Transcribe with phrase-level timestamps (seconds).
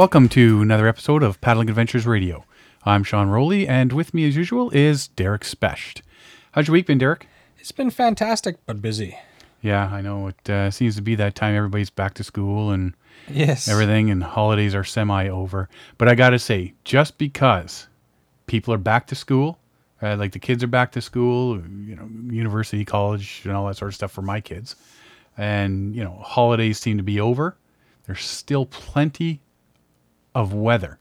[0.00, 2.46] Welcome to another episode of Paddling Adventures Radio.
[2.84, 6.00] I'm Sean Rowley, and with me as usual is Derek Specht.
[6.52, 7.26] How's your week been, Derek?
[7.58, 9.18] It's been fantastic, but busy.
[9.60, 10.28] Yeah, I know.
[10.28, 12.94] It uh, seems to be that time everybody's back to school and
[13.28, 13.68] Yes.
[13.68, 15.68] everything, and holidays are semi over.
[15.98, 17.86] But I gotta say, just because
[18.46, 19.58] people are back to school,
[20.00, 23.76] uh, like the kids are back to school, you know, university, college, and all that
[23.76, 24.76] sort of stuff for my kids,
[25.36, 27.58] and you know, holidays seem to be over.
[28.06, 29.42] There's still plenty
[30.34, 30.98] of weather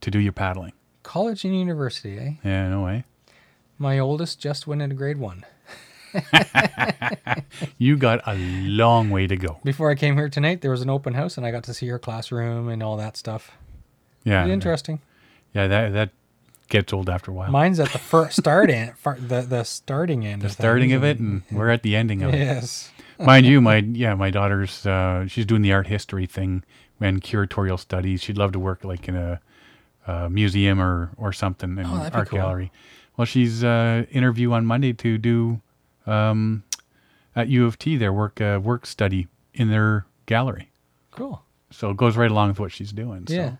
[0.00, 0.72] to do your paddling.
[1.02, 2.32] College and university, eh?
[2.44, 3.04] Yeah, no way.
[3.78, 5.44] My oldest just went into grade one.
[7.78, 9.58] You got a long way to go.
[9.64, 11.86] Before I came here tonight, there was an open house and I got to see
[11.88, 13.52] her classroom and all that stuff.
[14.24, 15.00] Yeah, Pretty interesting.
[15.54, 16.10] yeah, that that
[16.68, 17.50] gets old after a while.
[17.50, 20.42] Mine's at the first start end, far, the the starting end.
[20.42, 22.38] the starting of it, and we're at the ending of it.
[22.38, 22.90] Yes.
[23.18, 26.62] Mind you, my yeah, my daughter's uh, she's doing the art history thing
[27.02, 28.22] and curatorial studies.
[28.22, 29.40] She'd love to work like in a,
[30.06, 32.38] uh museum or or something in Oh, art cool.
[32.38, 32.72] gallery.
[33.16, 35.60] Well, she's uh, interview on Monday to do
[36.06, 36.62] um,
[37.36, 40.70] at U of T their work uh, work study in their gallery.
[41.10, 41.42] Cool.
[41.70, 43.26] So it goes right along with what she's doing.
[43.28, 43.34] So.
[43.34, 43.52] Yeah.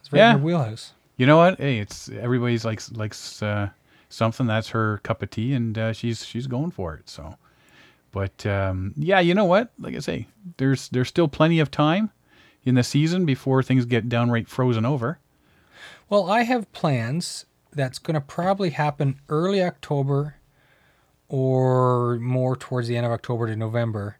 [0.00, 0.30] It's right Yeah.
[0.32, 0.92] in your wheelhouse.
[1.16, 1.58] You know what?
[1.58, 3.68] Hey, it's everybody's likes likes uh,
[4.08, 7.08] something that's her cup of tea, and uh, she's she's going for it.
[7.08, 7.36] So,
[8.12, 9.72] but um, yeah, you know what?
[9.78, 10.26] Like I say,
[10.56, 12.10] there's there's still plenty of time
[12.64, 15.18] in the season before things get downright frozen over.
[16.08, 20.36] Well, I have plans that's going to probably happen early October
[21.28, 24.18] or more towards the end of October to November.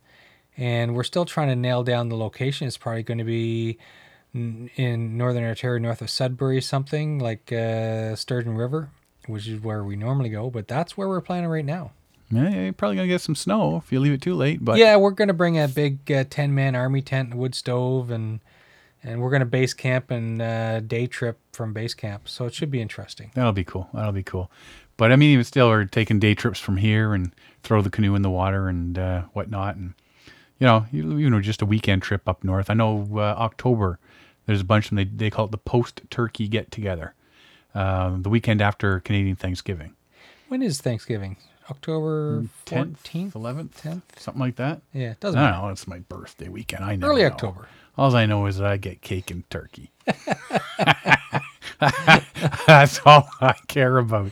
[0.56, 2.66] And we're still trying to nail down the location.
[2.66, 3.78] It's probably going to be
[4.34, 8.91] in Northern Ontario, north of Sudbury, something like uh, Sturgeon River,
[9.26, 10.50] which is where we normally go.
[10.50, 11.92] But that's where we're planning right now.
[12.32, 14.65] Yeah, you're probably gonna get some snow if you leave it too late.
[14.65, 17.54] But yeah, we're going to bring a big uh, 10 man army tent and wood
[17.54, 18.41] stove and.
[19.04, 22.28] And we're going to base camp and uh, day trip from base camp.
[22.28, 23.32] So it should be interesting.
[23.34, 23.88] that'll be cool.
[23.93, 24.48] That'll be cool.
[24.97, 27.34] But I mean, even still, we're taking day trips from here and
[27.65, 29.94] throw the canoe in the water and uh, whatnot, and
[30.60, 32.70] you know, you, know, just a weekend trip up north.
[32.70, 33.99] I know uh, October,
[34.47, 34.97] there's a bunch of them.
[34.99, 37.14] They they call it the post turkey get together,
[37.75, 39.94] um, the weekend after Canadian Thanksgiving,
[40.47, 41.37] When is Thanksgiving?
[41.71, 43.34] October tenth, 14th?
[43.34, 44.03] eleventh, 10th?
[44.17, 44.81] something like that.
[44.93, 45.67] Yeah, it doesn't don't matter.
[45.67, 45.73] know.
[45.73, 46.84] It's my birthday weekend.
[46.84, 47.09] I know.
[47.09, 47.25] Early.
[47.25, 47.69] October.
[47.97, 49.91] All I know is that I get cake and turkey.
[52.67, 54.31] That's all I care about.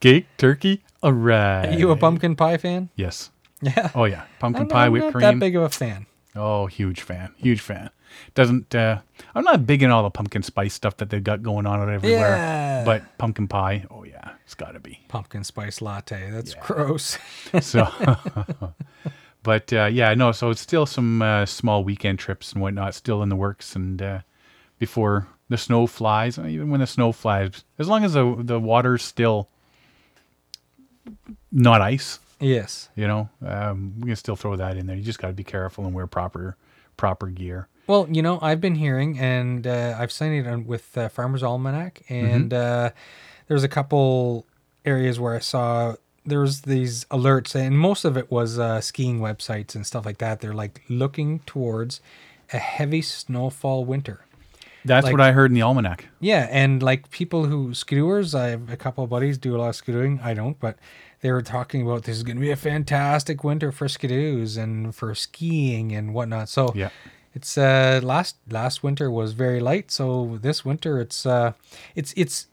[0.00, 1.66] Cake, turkey, all right.
[1.66, 2.88] Are you a pumpkin pie fan?
[2.96, 3.30] Yes.
[3.60, 3.90] Yeah.
[3.94, 5.22] Oh yeah, pumpkin I'm, pie, I'm whipped not cream.
[5.22, 6.06] that big of a fan.
[6.34, 7.90] Oh, huge fan, huge fan.
[8.34, 9.00] Doesn't uh,
[9.34, 11.88] I'm not big in all the pumpkin spice stuff that they've got going on out
[11.88, 12.36] everywhere.
[12.36, 12.82] Yeah.
[12.84, 15.00] But pumpkin pie, oh yeah, it's got to be.
[15.08, 16.30] Pumpkin spice latte.
[16.30, 17.16] That's gross.
[17.62, 17.88] So,
[19.42, 20.32] but uh, yeah, no.
[20.32, 24.00] So it's still some uh, small weekend trips and whatnot still in the works, and
[24.02, 24.20] uh,
[24.78, 29.02] before the snow flies, even when the snow flies, as long as the the water's
[29.02, 29.48] still
[31.50, 32.88] not ice, yes.
[32.94, 34.96] you know, um, we can still throw that in there.
[34.96, 36.56] You just got to be careful and wear proper
[36.98, 37.68] proper gear.
[37.86, 41.42] Well, you know, I've been hearing, and uh, I've seen it on, with uh, Farmer's
[41.42, 42.26] Almanac, Mm-hmm.
[42.26, 42.90] and uh,
[43.52, 44.46] there's a couple
[44.86, 49.74] areas where I saw there's these alerts, and most of it was uh, skiing websites
[49.74, 50.40] and stuff like that.
[50.40, 52.00] They're like looking towards
[52.50, 54.24] a heavy snowfall winter.
[54.86, 56.06] That's Like- what I heard in the almanac.
[56.18, 59.68] Yeah, and like people who skidoers, I have a couple of buddies do a lot
[59.68, 60.22] of skidooing.
[60.24, 60.78] I don't, but
[61.20, 64.94] they were talking about this is going to be a fantastic winter for skidoos and
[64.94, 66.48] for skiing and whatnot.
[66.48, 66.88] So Yeah.
[67.34, 71.52] it's uh last last winter was very light, so this winter it's uh
[71.94, 72.46] it's it's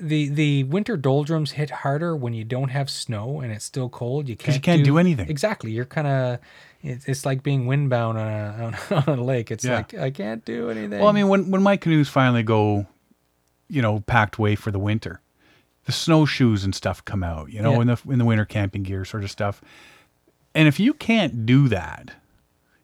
[0.00, 4.28] the the winter doldrums hit harder when you don't have snow and it's still cold.
[4.28, 5.28] You can't you can't do anything.
[5.28, 6.38] Exactly, you're kind of
[6.82, 8.64] it's, like being windbound on a
[8.96, 9.50] on, on a lake.
[9.50, 9.76] It's Yeah.
[9.76, 10.98] like I can't do anything.
[11.00, 12.86] Well, I mean, when when my canoes finally go,
[13.68, 15.20] you know, packed away for the winter,
[15.86, 17.80] the snowshoes and stuff come out, you know, Yeah.
[17.80, 19.60] in the in the winter camping gear sort of stuff.
[20.54, 22.12] And if you can't do that,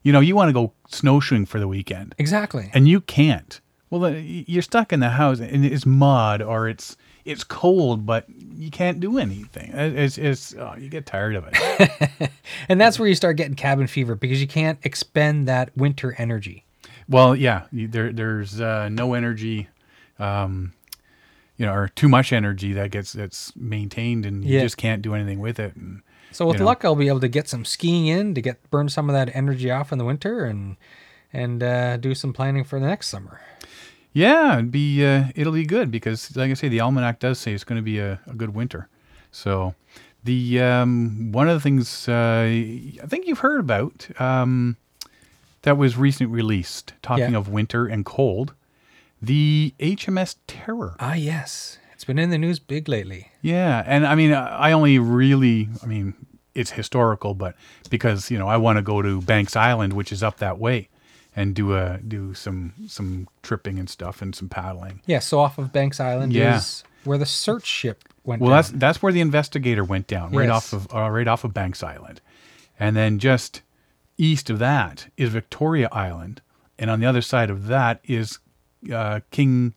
[0.02, 2.70] you know, you want to go snowshoeing for the weekend, exactly.
[2.74, 3.60] and you can't.
[3.90, 8.70] Well, you're stuck in the house, and it's mud or it's it's cold, but you
[8.70, 9.72] can't do anything.
[9.72, 12.30] It's it's oh, you get tired of it.
[12.68, 16.64] And that's where you start getting cabin fever because you can't expend that winter energy.
[17.08, 19.68] Well, yeah, there there's uh, no energy,
[20.18, 20.72] um,
[21.56, 24.62] you know, or too much energy that gets that's maintained, and you Yeah.
[24.62, 25.76] just can't do anything with it.
[25.76, 26.66] And So with You know.
[26.66, 29.34] luck, I'll be able to get some skiing in to get burn some of that
[29.36, 30.76] energy off in the winter and
[31.32, 33.40] and uh, do some planning for the next summer.
[34.14, 37.52] Yeah, it'd be uh, it'll be good because, like I say, the almanac does say
[37.52, 38.88] it's going to be a, a good winter.
[39.32, 39.74] So,
[40.22, 44.76] the um, one of the things uh, I think you've heard about um,
[45.62, 46.94] that was recently released.
[47.02, 47.38] Talking Yeah.
[47.38, 48.54] of winter and cold,
[49.20, 50.96] the HMS Terror.
[51.00, 51.78] Ah, yes.
[51.92, 53.30] It's been in the news big lately.
[53.42, 56.14] Yeah, and I mean, I only really, I mean,
[56.54, 57.54] it's historical, but
[57.90, 60.88] because you know, I want to go to Banks Island, which is up that way,
[61.36, 65.00] and do a do some some tripping and stuff and some paddling.
[65.06, 66.56] Yeah, so off of Banks Island Yeah.
[66.58, 68.56] is where the search ship went Well, down.
[68.58, 70.72] that's that's where the investigator went down, right Yes.
[70.72, 72.20] off of uh, right off of Banks Island,
[72.78, 73.62] and then just
[74.16, 76.40] east of that is Victoria Island,
[76.78, 78.38] and on the other side of that is
[78.92, 79.74] uh, King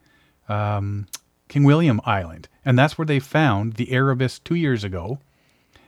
[0.50, 1.08] um,
[1.50, 5.20] King William Island, and that's where they found the Erebus two years ago,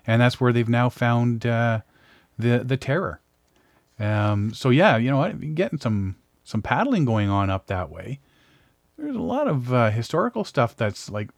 [0.07, 1.81] and that's where they've now found uh,
[2.37, 3.21] the the Terror.
[3.99, 8.19] Um, so yeah, you know what, getting some some paddling going on up that way.
[8.97, 11.29] There's a lot of uh, historical stuff that's like,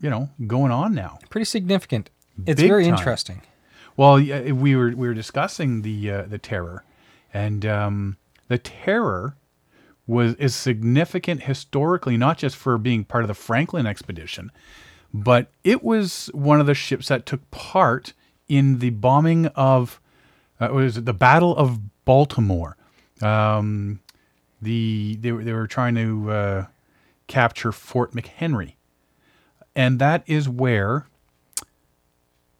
[0.00, 1.18] you know, going on now.
[1.30, 2.10] pretty significant.
[2.46, 2.94] It's Big very time.
[2.94, 3.42] interesting.
[3.96, 6.84] Well, yeah, we were we were discussing the uh, the terror,
[7.34, 8.16] and um,
[8.48, 9.36] the terror
[10.06, 14.50] was is significant historically, not just for being part of the Franklin expedition,
[15.12, 18.14] but it was one of the ships that took part
[18.48, 20.00] in the bombing of
[20.58, 22.76] uh, was it the Battle of Baltimore.
[23.20, 24.00] Um,
[24.60, 26.66] the they were they were trying to uh,
[27.26, 28.74] capture Fort McHenry,
[29.76, 31.06] and that is where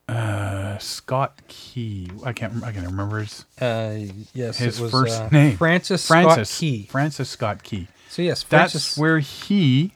[0.09, 2.11] uh, Scott Key.
[2.25, 2.63] I can't.
[2.63, 3.95] I can't remember his Uh,
[4.35, 5.57] yes, his it was first uh, name.
[5.57, 6.87] Francis, Francis Scott Key.
[6.91, 7.89] Francis Scott Key.
[8.09, 8.99] So yes, That's Francis.
[8.99, 9.93] where he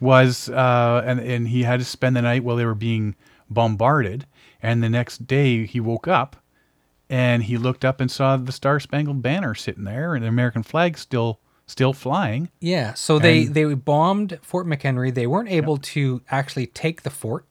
[0.00, 3.14] was, uh, and and he had to spend the night while they were being
[3.50, 4.26] bombarded.
[4.62, 6.36] And the next day, he woke up,
[7.08, 10.62] and he looked up and saw the Star Spangled Banner sitting there, and the American
[10.62, 12.48] flag still still flying.
[12.60, 15.12] Yeah, so they And- they bombed Fort McHenry.
[15.12, 17.44] They weren't able to actually take the fort,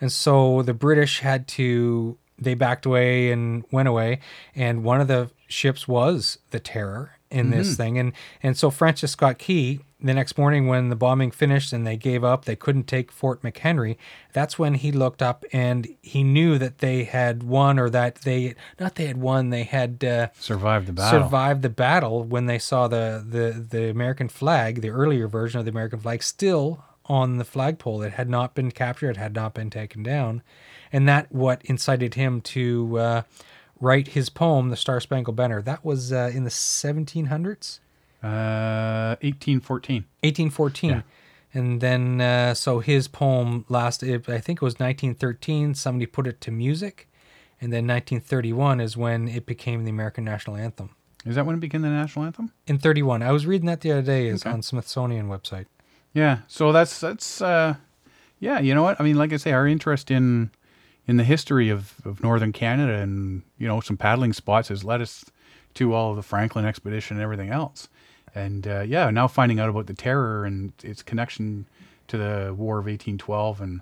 [0.00, 2.18] and so the British had to.
[2.38, 4.20] They backed away and went away,
[4.54, 8.12] and one of the ships was the Terror in this thing, and
[8.42, 9.80] and so Francis Scott Key.
[10.04, 13.40] The next morning, when the bombing finished and they gave up, they couldn't take Fort
[13.42, 13.96] McHenry.
[14.32, 18.56] That's when he looked up and he knew that they had won, or that they
[18.80, 19.50] not they had won.
[19.50, 21.22] They had uh, Survived the battle.
[21.22, 25.66] survived the battle when they saw the, the, the American flag, the earlier version of
[25.66, 28.02] the American flag, still on the flagpole.
[28.02, 30.42] It had not been captured, it had not been taken down.
[30.92, 33.22] And that what incited him to uh,
[33.82, 35.60] write his poem, The Star Spangled Banner.
[35.60, 37.80] That was uh, in the 1700s,
[38.22, 40.04] Uh, 1814.
[40.22, 40.90] 1814.
[40.90, 41.02] Yeah.
[41.54, 45.74] And then, uh, so his poem lasted, I think it was 1913.
[45.74, 47.08] Somebody put it to music.
[47.60, 50.90] And then 1931 is when it became the American national anthem.
[51.26, 52.50] Is that when it became the national anthem?
[52.66, 54.50] in 31 i was reading that the other day is Okay.
[54.52, 55.66] on smithsonian website
[56.12, 56.38] Yeah.
[56.48, 57.74] So that's that's uh
[58.40, 59.00] yeah, you know what?
[59.00, 60.50] I mean, like I say, our interest in
[61.06, 65.00] in the history of, of northern Canada and, you know, some paddling spots has led
[65.00, 65.24] us
[65.74, 67.88] to all of the Franklin expedition and everything else.
[68.34, 71.66] And uh, yeah, now finding out about the terror and its connection
[72.08, 73.80] to the War of 1812 and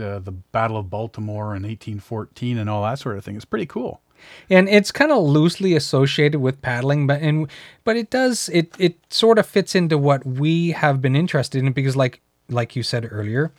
[0.00, 3.66] uh, the Battle of Baltimore in 1814 and all that sort of thing is pretty
[3.66, 4.00] cool.
[4.48, 7.48] and it's kind of loosely associated with paddling but and
[7.84, 11.72] but it does it it sort of fits into what we have been interested in
[11.72, 13.50] because like like you said earlier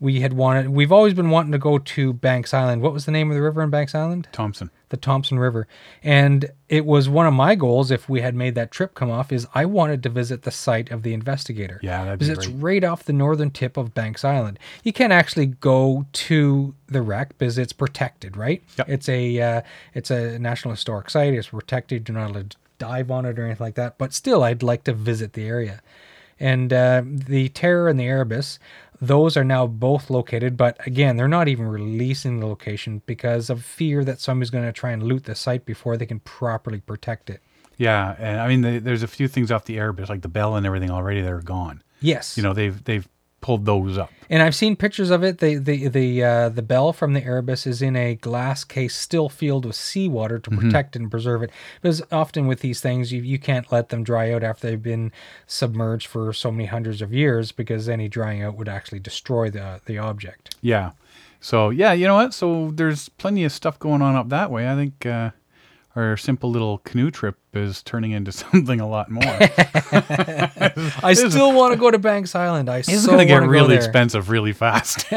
[0.00, 3.12] we had wanted we've always been wanting to go to banks island what was the
[3.12, 4.70] name of the river in banks island Thompson.
[4.88, 5.68] the thompson river
[6.02, 9.30] and it was one of my goals if we had made that trip come off
[9.30, 12.48] is i wanted to visit the site of the investigator Yeah, that'd be because it's
[12.48, 14.58] right off the northern tip of Banks Island.
[14.82, 18.62] You can't actually go to the wreck because it's protected, right?
[18.78, 18.88] Yep.
[18.88, 19.62] It's a uh,
[19.94, 21.34] it's a national historic site.
[21.34, 22.08] It's protected.
[22.08, 23.98] You're not allowed to dive on it or anything like that.
[23.98, 25.82] But still, I'd like to visit the area.
[26.38, 28.58] And uh, the Terror and the Erebus,
[29.00, 30.56] those are now both located.
[30.56, 34.72] But again, they're not even releasing the location because of fear that somebody's going to
[34.72, 37.42] try and loot the site before they can properly protect it.
[37.76, 40.28] Yeah, and I mean, the, there's a few things off the air, but like the
[40.28, 41.82] bell and everything already that are gone.
[42.02, 42.36] Yes.
[42.36, 43.08] You know, they've they've
[43.40, 44.10] pulled those up.
[44.28, 45.38] And I've seen pictures of it.
[45.38, 49.28] The the the uh, the bell from the Erebus is in a glass case, still
[49.28, 51.50] filled with seawater to protect and preserve it.
[51.82, 55.10] Because often with these things, you you can't let them dry out after they've been
[55.46, 59.80] submerged for so many hundreds of years, because any drying out would actually destroy the
[59.86, 60.54] the object.
[60.62, 60.92] Yeah.
[61.40, 62.34] So yeah, you know what?
[62.34, 64.70] So there's plenty of stuff going on up that way.
[64.70, 65.30] I think uh,
[66.08, 69.22] our simple little canoe trip is turning into something a lot more.
[71.02, 72.68] I still want to go to Banks Island.
[72.70, 75.06] I It's so going to get really expensive really fast.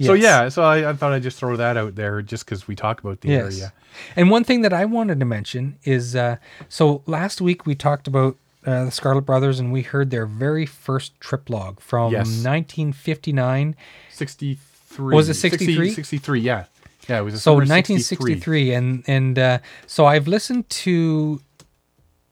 [0.00, 2.76] So yeah, so I, I thought I'd just throw that out there just because we
[2.76, 3.54] talked about the Yes.
[3.56, 3.72] area.
[4.14, 6.36] And one thing that I wanted to mention is uh,
[6.68, 10.64] so last week we talked about uh, the Scarlet Brothers and we heard their very
[10.64, 12.26] first trip log from Yes.
[12.44, 13.74] 1959.
[14.10, 15.14] 63.
[15.16, 15.90] Was it 63?
[15.90, 16.64] 63, yeah.
[17.08, 21.40] Yeah, it was a so summer of 1963 and and uh, so i've listened to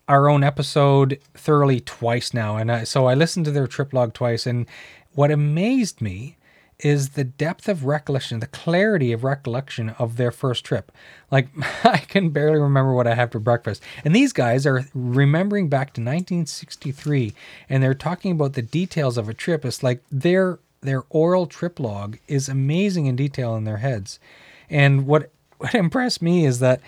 [0.06, 4.12] our own episode thoroughly twice now and I, so i listened to their trip log
[4.12, 4.66] twice and
[5.14, 6.36] what amazed me
[6.78, 10.92] is the depth of recollection the clarity of recollection of their first trip.
[11.30, 11.48] Like
[11.84, 13.82] i can barely remember what i had for breakfast.
[14.04, 17.32] And these guys are remembering back to 1963
[17.70, 19.64] and they're talking about the details of a trip.
[19.64, 24.20] It's like their their oral trip log is amazing in detail in their heads
[24.70, 26.80] and what what impressed me is that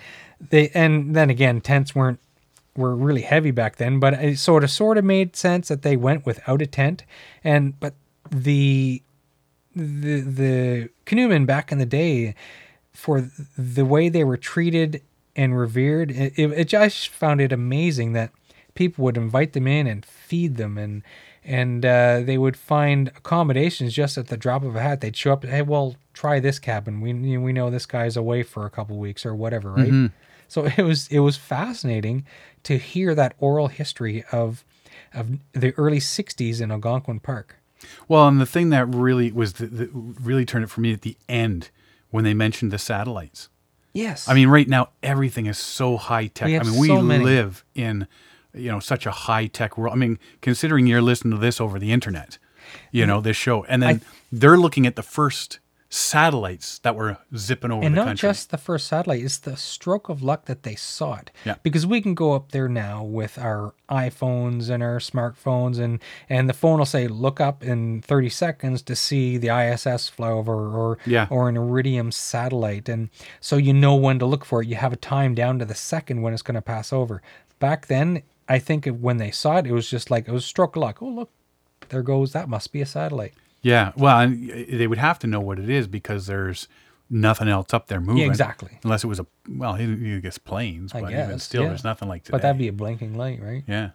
[0.49, 2.19] they and then again tents weren't
[2.79, 5.97] were really heavy back then, but it sort of sort of made sense that they
[5.97, 7.03] went without a tent.
[7.43, 7.93] And but
[8.31, 9.03] the
[9.75, 12.35] the the canoemen back in the day
[12.93, 15.01] for the way they were treated
[15.35, 18.31] and revered, it, it, it just found it amazing that
[18.73, 21.03] people would invite them in and feed them and
[21.43, 25.01] and uh, they would find accommodations just at the drop of a hat.
[25.01, 27.01] They'd show up, hey, well, try this cabin.
[27.01, 30.11] We you know, we know this guy's away for a couple weeks or whatever, right?
[30.49, 32.25] So it was it was fascinating
[32.63, 34.65] to hear that oral history of
[35.13, 37.57] of the early '60s in Algonquin Park.
[38.07, 41.01] Well, and the thing that really was the, the, really turned it for me at
[41.01, 41.69] the end
[42.09, 43.49] when they mentioned the satellites.
[43.93, 46.47] Yes, I mean, right now everything is so high tech.
[46.47, 47.23] I mean, we many.
[47.23, 48.07] live in
[48.53, 49.93] you know such a high tech world.
[49.93, 52.37] I mean, considering you're listening to this over the internet,
[52.91, 54.01] you know this show, and then
[54.31, 55.59] they're looking at the first
[55.91, 58.29] satellites that were zipping over and the not country.
[58.29, 61.31] just the first satellite; it's the stroke of luck that they saw it.
[61.45, 61.55] Yeah.
[61.63, 66.47] because we can go up there now with our iPhones and our smartphones, and and
[66.47, 70.53] the phone will say, "Look up in 30 seconds to see the ISS fly over,"
[70.53, 71.25] or Yeah.
[71.29, 74.67] or an Iridium satellite, and so you know when to look for it.
[74.67, 77.21] You have a time down to the second when it's going to pass over.
[77.59, 80.75] Back then, I think when they saw it, it was just like it was stroke
[80.75, 81.01] of luck.
[81.01, 81.29] Oh, look,
[81.89, 83.33] there goes that must be a satellite.
[83.61, 86.67] yeah, well, and they would have to know what it is because there's
[87.09, 88.23] nothing else up there moving.
[88.23, 88.79] exactly.
[88.83, 91.67] Unless it was a well, you- you guess planes, I but even guess, still, yeah.
[91.69, 92.33] there's nothing like today.
[92.35, 93.63] But that'd be a blinking light, right?
[93.67, 93.91] Yeah.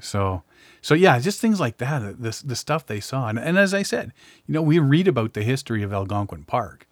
[0.00, 0.42] So,
[0.80, 2.02] so yeah, just things like that.
[2.02, 4.12] Uh, the the stuff they saw, and, and as I said,
[4.46, 6.86] you know, we read about the history of Algonquin Park,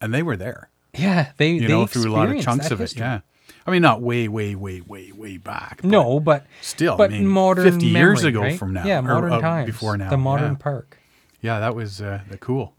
[0.00, 0.68] and they were there.
[0.96, 3.00] Yeah, they You they know, through a lot of chunks of history.
[3.02, 3.04] it.
[3.04, 3.20] Yeah.
[3.66, 5.78] I mean, not way, way, way, way, way back.
[5.82, 8.58] but No, but Still, I but mean, modern 50 years ago right?
[8.58, 9.66] from now, Yeah, or, modern uh, times.
[9.66, 10.58] before now, the modern yeah.
[10.58, 10.98] park.
[11.40, 12.74] Yeah, that was uh, the cool.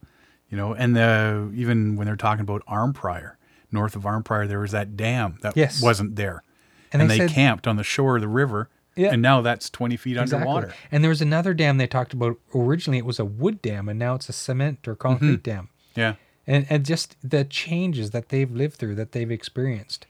[0.49, 3.33] You know, and the even when they're talking about Arnprior,
[3.71, 5.81] north of Arnprior, there was that dam that Yes.
[5.81, 6.43] wasn't there,
[6.93, 8.69] And and, they they, said- camped on the shore of the river.
[8.97, 9.09] Yeah.
[9.11, 10.37] and now that's twenty feet Exactly.
[10.47, 10.73] underwater.
[10.89, 12.37] And there was another dam they talked about.
[12.53, 15.51] Originally, it was a wood dam, and now it's a cement or concrete Mm-hmm.
[15.51, 15.69] dam.
[15.97, 16.13] Yeah,
[16.47, 20.07] And and just the changes that they've lived through, that they've experienced.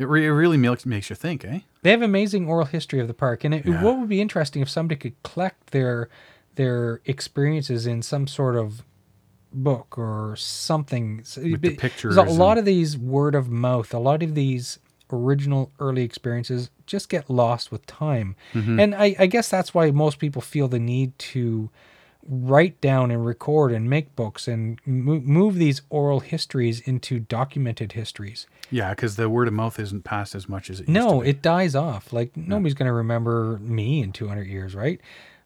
[0.00, 1.60] It, re- it really makes makes you think, eh?
[1.82, 3.82] They have amazing oral history of the park, and it, Yeah.
[3.82, 6.08] what would be interesting if somebody could collect their
[6.56, 8.82] their experiences in some sort of
[9.52, 11.18] book or something.
[11.36, 14.78] With the pictures A lot and- of these word of mouth, a lot of these
[15.12, 18.80] original early experiences just get lost with time, Mm-hmm.
[18.80, 21.70] and I, I guess that's why most people feel the need to
[22.28, 27.92] write down and record and make books and mo- move these oral histories into documented
[27.92, 28.46] histories.
[28.70, 31.42] Yeah, because the word of mouth isn't passed as much as it used No, it
[31.42, 32.12] dies off.
[32.12, 35.00] Like nobody's going to remember me in 200 years, right?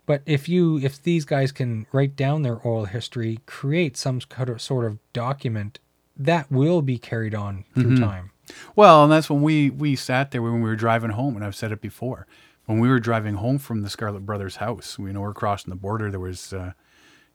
[0.06, 4.84] But if you if these guys can write down their oral history, create some sort
[4.84, 5.78] of document
[6.16, 8.04] that will be carried on through Mm-hmm.
[8.04, 8.30] time.
[8.76, 11.56] Well, and that's when we we sat there when we were driving home, and I've
[11.56, 12.26] said it before.
[12.66, 15.76] When we were driving home from the Scarlet Brothers' house, we know we're crossing the
[15.76, 16.10] border.
[16.10, 16.72] There was, uh,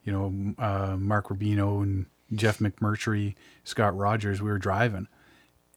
[0.04, 4.42] you know, uh, Mark Rubino and Jeff McMurtrie, Scott Rogers.
[4.42, 5.08] We were driving,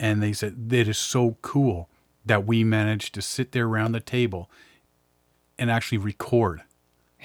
[0.01, 1.91] and they said it is so cool
[2.25, 4.51] that we managed to sit there around the table
[5.59, 6.63] and actually record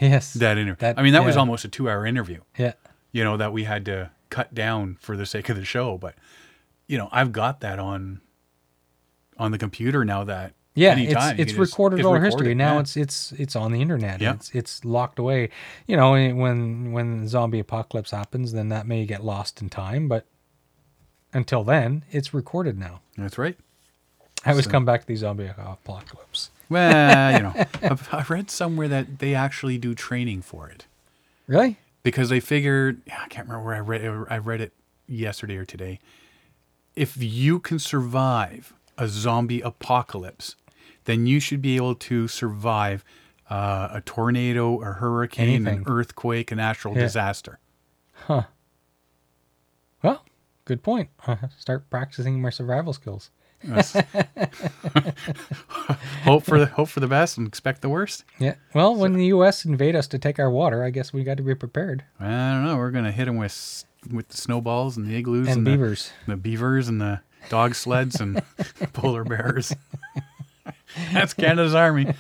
[0.02, 0.34] Yes.
[0.34, 0.80] that interview.
[0.80, 2.42] That- I mean, that was almost a two-hour interview.
[2.58, 2.74] yeah.
[3.14, 5.98] you know, that we had to cut down for the sake of the show.
[5.98, 6.16] But,
[6.88, 8.20] you know, I've got that on
[9.40, 12.54] on the computer now that Yeah, anytime it's it's recorded all history.
[12.54, 12.82] Now yeah.
[12.82, 14.22] it's it's it's on the internet.
[14.22, 14.34] Yeah.
[14.34, 15.50] It's it's locked away.
[15.88, 20.08] You know, eh, when when zombie apocalypse happens, then that may get lost in time,
[20.08, 20.28] but
[21.34, 23.02] until then, it's recorded now.
[23.18, 23.58] That's right.
[24.46, 26.52] I always So- come back to the zombie apocalypse.
[26.70, 30.86] Well, you know, I've, I've read somewhere that they actually do training for it
[31.48, 31.78] Really?
[32.04, 34.26] because they figured I can't remember where I read.
[34.30, 34.74] I read it
[35.08, 36.00] yesterday or today.
[36.96, 40.56] If you can survive a zombie apocalypse,
[41.08, 43.04] then you should be able to survive
[43.50, 45.78] uh, a tornado, a hurricane, Anything.
[45.80, 47.02] an earthquake, a natural Yeah.
[47.02, 47.60] disaster.
[48.14, 48.44] Huh.
[50.04, 50.24] Well,
[50.66, 51.10] good point.
[51.60, 53.32] Start practicing my survival skills.
[56.24, 58.24] Hope for the hope for the best and expect the worst.
[58.40, 58.56] Yeah.
[58.76, 59.66] Well, when the U.S.
[59.66, 62.04] invade us to take our water, I guess we got to be prepared.
[62.20, 62.76] I don't know.
[62.78, 66.12] We're gonna hit them with with the snowballs and the igloos And the- beavers.
[66.28, 68.42] the, beavers and the dog sleds and
[68.94, 69.74] polar bears.
[71.14, 72.14] That's Canada's army.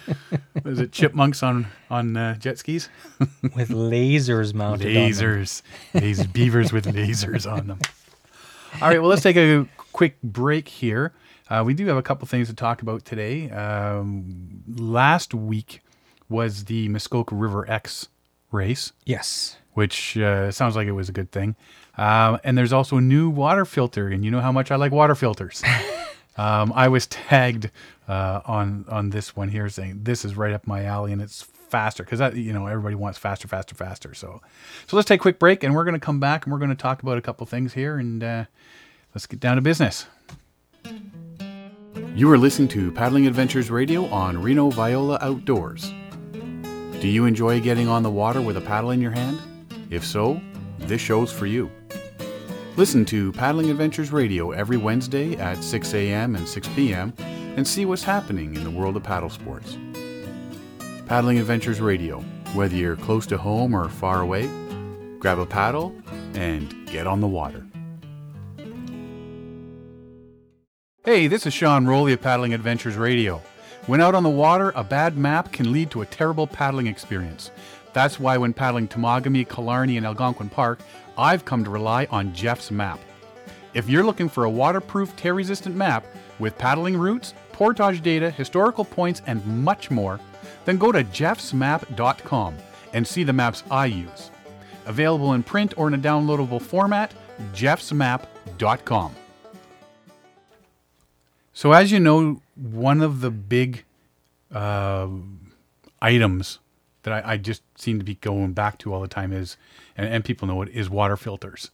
[0.64, 2.90] Was it chipmunks on on uh, jet skis?
[3.56, 5.12] with lasers mounted on them.
[5.12, 5.62] Lasers,
[5.94, 7.80] these beavers with lasers on them.
[8.82, 11.14] All right, well, let's take a quick break here.
[11.50, 13.50] Uh, we do have a couple things to talk about today.
[13.50, 15.82] Um, last week
[16.30, 18.10] was the Muskoka River X
[18.52, 19.56] race, Yes.
[19.74, 21.56] which uh, sounds like it was a good thing.
[21.98, 24.92] Um, and there's also a new water filter, and you know how much I like
[24.92, 25.64] water filters.
[26.38, 27.72] Um, I was tagged
[28.08, 31.42] uh, on on this one here, saying this is right up my alley, and it's
[31.42, 34.14] faster because you know everybody wants faster, faster, faster.
[34.14, 34.42] So,
[34.88, 36.70] so let's take a quick break, and we're going to come back and we're going
[36.70, 38.46] to talk about a couple things here, and uh,
[39.14, 40.08] let's get down to business.
[42.16, 45.92] You are listening to Paddling Adventures Radio on Reno Viola Outdoors.
[47.00, 49.40] Do you enjoy getting on the water with a paddle in your hand?
[49.92, 50.42] If so,
[50.80, 51.70] this show's for you.
[52.78, 56.36] Listen to Paddling Adventures Radio every Wednesday at 6 a.m.
[56.36, 57.12] and 6 p.m.
[57.18, 59.80] and see what's happening in the world of paddle sports.
[61.08, 62.20] Paddling Adventures Radio,
[62.54, 64.48] whether you're close to home or far away,
[65.18, 65.96] grab a paddle
[66.36, 67.66] and get on the water.
[71.04, 73.42] Hey, this is Sean Rowley of Paddling Adventures Radio.
[73.88, 77.50] When out on the water, a bad map can lead to a terrible paddling experience.
[77.94, 80.80] That's why when paddling Temagami, Killarney, and Algonquin Park,
[81.18, 83.00] I've come to rely on Jeff's map.
[83.74, 86.06] If you're looking for a waterproof, tear resistant map
[86.40, 90.20] with paddling routes, portage data, historical points, and much more,
[90.66, 92.56] then go to jeffsmap.com
[92.94, 94.32] and see the maps I use.
[94.86, 97.14] Available in print or in a downloadable format,
[97.54, 99.16] jeffsmap.com.
[101.54, 103.84] So, as you know, one of the big
[104.54, 105.08] uh,
[106.02, 106.60] items
[107.04, 109.58] that I, I just seem to be going back to all the time is,
[109.98, 111.72] and, and people know it, is water filters.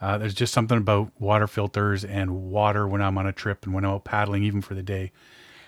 [0.00, 3.74] Uh, there's just something about water filters and water when I'm on a trip and
[3.74, 5.12] when I'm out paddling, even for the day.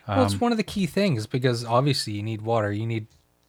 [0.08, 2.72] Well, Um, it's one of the key things because obviously you need water.
[2.72, 3.06] You need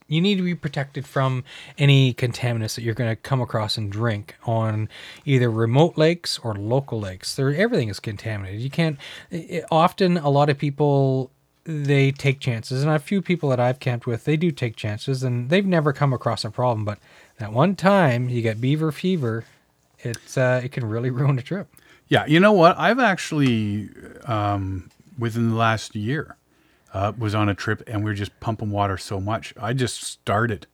[0.08, 1.43] you need to be protected from
[1.78, 4.88] any contaminants that you're going to come across and drink on
[5.26, 7.36] either remote lakes or local lakes.
[7.36, 8.62] There, everything is contaminated.
[8.62, 8.98] You can't.
[9.34, 11.32] i often, a lot of people
[11.65, 15.22] they take chances, and a few people that I've camped with, they do take chances,
[15.22, 16.86] and they've never come across a problem.
[16.86, 17.00] But
[17.38, 19.45] that one time you get beaver fever,
[20.00, 21.67] it's uh, it can really ruin a trip.
[22.08, 22.78] Yeah, you know what?
[22.78, 23.89] I've actually,
[24.26, 26.38] um, within the last year,
[26.93, 29.54] uh, was on a trip and we were just pumping water so much.
[29.60, 30.67] I just started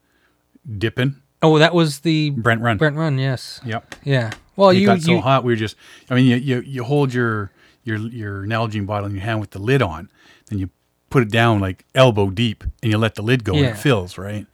[0.78, 2.78] dipping Oh, that was the Brent Run.
[2.78, 3.20] Brent Run.
[3.20, 3.60] Yes.
[3.66, 3.96] Yep.
[4.06, 4.32] Yeah.
[4.56, 5.44] Well, it you got so you, hot.
[5.44, 5.76] We were just.
[6.10, 7.52] I mean, you, you you hold your
[7.84, 10.10] your your Nalgene bottle in your hand with the lid on,
[10.48, 10.70] then you
[11.10, 14.18] put it down like elbow deep, and you let the lid go, and it fills.
[14.18, 14.48] Right.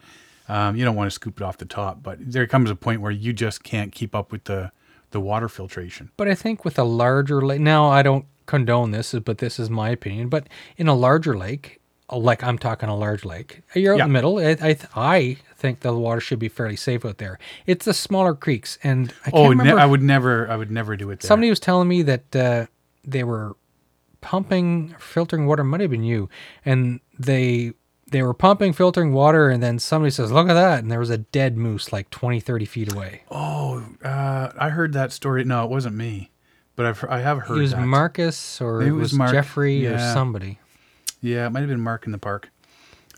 [0.50, 3.00] Um, you don't want to scoop it off the top, but there comes a point
[3.02, 4.72] where you just can't keep up with the
[5.12, 6.12] the water filtration.
[6.18, 9.70] But I think with a larger lake, now I don't condone this, but this is
[9.70, 10.28] my opinion.
[10.30, 11.80] But in a larger lake,
[12.12, 14.06] like I'm talking a large lake, you're out Yeah.
[14.06, 14.38] in the middle.
[14.40, 17.38] I, I I think the water should be fairly safe out there.
[17.66, 20.96] It's the smaller creeks, and I can't Oh, ne- I would never, I would never
[20.96, 21.28] do it there.
[21.28, 22.66] somebody was telling me that uh,
[23.04, 23.56] they were
[24.22, 25.64] pumping, filtering water.
[25.64, 26.30] Might have been you,
[26.66, 27.74] and they
[28.10, 31.10] they were pumping, filtering water, and then somebody says, "Look at that!" And there was
[31.10, 33.22] a dead moose like 20, 30 feet away.
[33.32, 35.44] Oh, uh, I heard that story.
[35.44, 36.32] No, it wasn't me,
[36.76, 37.86] but I've I have heard It was that.
[37.86, 39.32] Marcus or Maybe it was Mark.
[39.32, 40.60] Jeffrey or somebody.
[41.22, 42.50] Yeah, it might have been Mark in the park.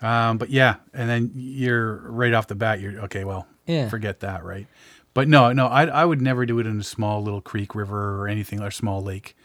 [0.02, 2.80] Um, but yeah, and then you're right off the bat.
[2.80, 3.24] You're okay.
[3.24, 3.88] Well, Yeah.
[3.90, 4.66] forget that, right?
[5.14, 8.20] But no, no, I I would never do it in a small little creek, river,
[8.22, 9.36] or anything, or small lake.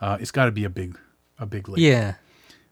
[0.00, 0.96] Uh, it's got to be a big,
[1.38, 1.80] a big lake.
[1.80, 2.14] Yeah.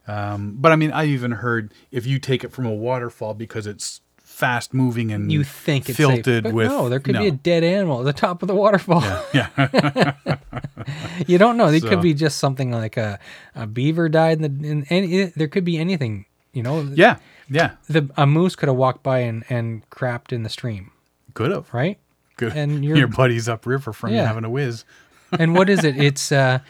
[0.07, 3.67] Um, but I mean, I even heard if you take it from a waterfall because
[3.67, 7.29] it's fast moving and You think it's filtered safe, but with no, there could be
[7.29, 9.03] a dead animal at the top of the waterfall.
[9.33, 9.49] yeah.
[11.27, 11.69] you don't know.
[11.69, 13.19] It So- could be just something like a,
[13.55, 15.25] a beaver died in the in any.
[15.27, 16.27] There could be anything.
[16.53, 16.83] You know.
[16.95, 17.17] yeah,
[17.51, 20.93] yeah, The a moose could have walked by and and crapped in the stream,
[21.35, 21.73] could have.
[21.75, 21.99] right?
[22.37, 22.53] Good.
[22.57, 24.27] And your buddies upriver from you Yeah.
[24.27, 24.85] having a whiz.
[25.33, 25.97] And what is it?
[25.97, 26.61] It's uh,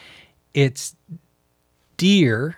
[0.54, 0.96] it's
[1.96, 2.56] deer.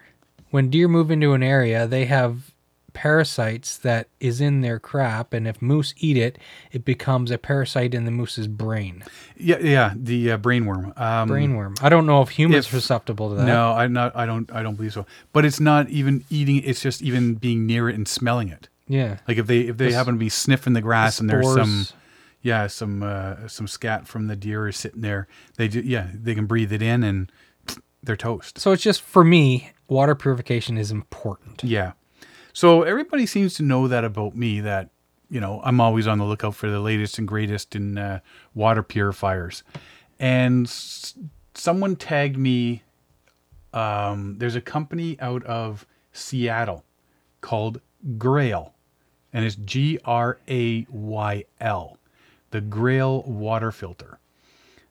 [0.51, 2.53] When deer move into an area, they have
[2.93, 6.39] parasites that is in their crap, and if moose eat it,
[6.73, 9.05] it becomes a parasite in the moose's brain.
[9.37, 10.99] Yeah, yeah, the uh, brainworm.
[10.99, 11.83] Um, Brainworm.
[11.83, 13.47] I don't know if humans if- are susceptible to that.
[13.47, 14.17] No, I not.
[14.17, 14.51] I don't.
[14.53, 15.05] I don't believe so.
[15.33, 16.63] But it's not even eating.
[16.65, 18.69] It's just even being near it and smelling it.
[18.89, 19.19] Yeah.
[19.29, 21.87] Like if they if they s- happen to be sniffing the grass and there's some
[22.41, 25.29] yeah some uh, some scat from the deer is sitting there.
[25.57, 27.31] They do, yeah they can breathe it in and
[28.03, 28.59] they're toast.
[28.59, 31.63] So it's just for me, water purification is important.
[31.65, 31.93] Yeah.
[32.53, 34.91] So everybody seems to know that about me that,
[35.31, 38.21] you know, I'm always on the lookout for the latest and greatest in uh,
[38.55, 39.63] water purifiers.
[40.19, 41.15] and s-
[41.55, 42.83] someone tagged me.
[43.73, 46.85] Um, there's a company out of Seattle
[47.43, 47.81] called
[48.17, 48.73] Grayl,
[49.33, 51.99] and it's G R A Y L,
[52.53, 54.19] the Grayl water filter.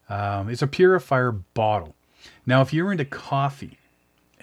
[0.08, 1.96] Um, it's a purifier bottle.
[2.46, 3.80] Now, if you're into coffee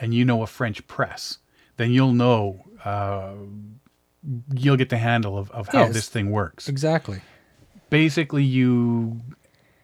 [0.02, 1.38] and you know a French press,
[1.78, 3.32] then you'll know uh,
[4.54, 5.94] you'll get the handle of, of how Yes.
[5.94, 7.20] this thing works Exactly.
[7.90, 9.20] basically you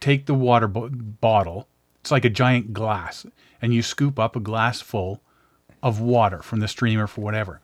[0.00, 1.68] take the water bo- bottle
[2.00, 3.26] it's like a giant glass
[3.60, 5.20] and you scoop up a glass full
[5.82, 7.60] of water from the stream or for whatever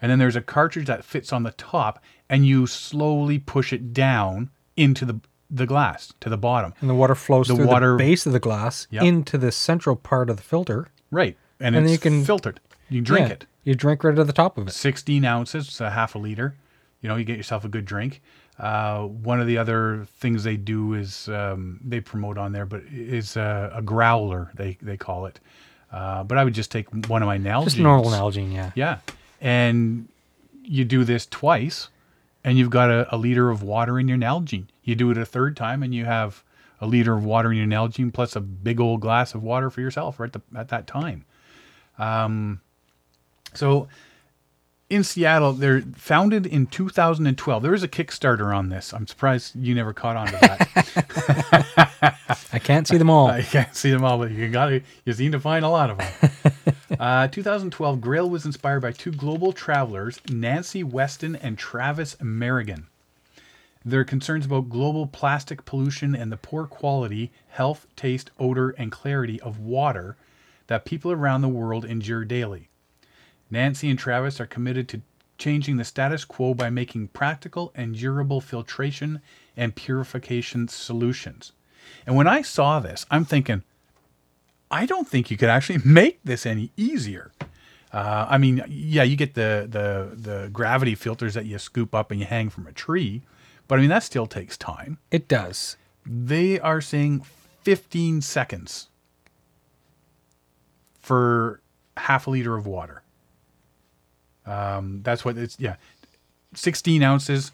[0.00, 3.92] and then there's a cartridge that fits on the top and you slowly push it
[3.92, 7.92] down into the the glass to the bottom And the water flows The through water-
[7.92, 9.02] the base of the glass Yep.
[9.04, 10.88] into the central part of the filter.
[11.10, 14.26] right and, And it's you can- filtered you drink Yeah, it You drink right at
[14.26, 14.72] the top of it.
[14.72, 16.54] 16 ounces, so half a liter.
[17.00, 18.22] You know, you get yourself a good drink.
[18.58, 22.82] Uh, one of the other things they do is um, they promote on there, but
[22.90, 25.38] is uh, a growler they they call it.
[25.92, 27.64] Uh, but I would just take one of my Nalgene's.
[27.74, 28.70] Just normal Nalgene, yeah.
[28.74, 28.98] Yeah,
[29.40, 30.08] and
[30.64, 31.88] you do this twice,
[32.44, 34.66] and you've got a, a liter of water in your Nalgene.
[34.84, 36.42] You do it a third time, and you have
[36.80, 39.80] a liter of water in your Nalgene plus a big old glass of water for
[39.80, 41.24] yourself right at, the, at that time.
[41.98, 42.60] Um,
[43.54, 43.88] so
[44.88, 47.62] in Seattle, they're founded in 2012.
[47.62, 48.94] There is a Kickstarter on this.
[48.94, 52.16] I'm surprised you never caught on to that.
[52.52, 53.26] I can't see them all.
[53.30, 55.90] I can't see them all, but you got to you seem to find a lot
[55.90, 56.76] of them.
[57.00, 62.84] uh, 2012, Grayl was inspired by two global travelers, Nancy Weston and Travis Merrigan.
[63.84, 69.40] Their concerns about global plastic pollution and the poor quality, health, taste, odor, and clarity
[69.40, 70.16] of water
[70.66, 72.68] that people around the world endure daily.
[73.50, 75.02] Nancy and Travis are committed to
[75.38, 79.20] changing the status quo by making practical and durable filtration
[79.56, 81.52] and purification solutions.
[82.06, 83.62] And when I saw this, I'm thinking,
[84.70, 87.32] I don't think you could actually make this any easier.
[87.92, 92.10] Uh, I mean, yeah, you get the, the the gravity filters that you scoop up
[92.10, 93.22] and you hang from a tree,
[93.68, 94.98] but I mean that still takes time.
[95.10, 95.76] It does.
[96.04, 97.24] They are saying
[97.62, 98.88] 15 seconds
[101.06, 101.60] for
[101.96, 103.00] half a liter of water.
[104.44, 105.76] Um, that's what it's yeah,
[106.54, 107.52] 16 ounces,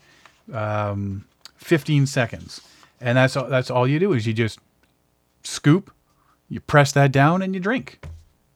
[0.55, 2.63] um, 15 seconds,
[2.99, 4.59] and that's all, that's all you do is you just
[5.45, 5.93] scoop,
[6.49, 8.03] you press that down, and you drink,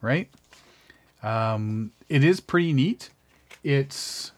[0.01, 0.31] right?
[1.21, 3.11] Um, it is pretty neat.
[3.63, 4.31] It's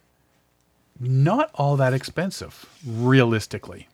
[1.00, 3.88] not all that expensive, realistically.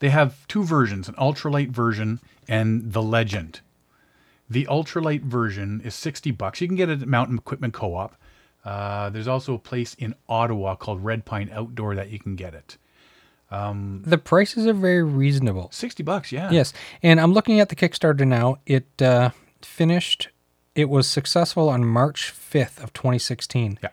[0.00, 3.60] They have two versions, an ultralight version and the legend.
[4.50, 6.60] The ultralight version is 60 bucks.
[6.60, 8.14] You can get it at Mountain Equipment Co-op.
[8.64, 12.54] Uh, there's also a place in Ottawa called Red Pine Outdoor that you can get
[12.54, 12.76] it.
[14.04, 15.68] The prices are very reasonable.
[15.72, 16.50] 60 bucks, yeah.
[16.50, 18.58] Yes, and I'm looking at the Kickstarter now.
[18.66, 19.30] It uh,
[19.62, 20.28] finished.
[20.74, 23.78] It was successful on March 5th of 2016.
[23.82, 23.88] Yeah.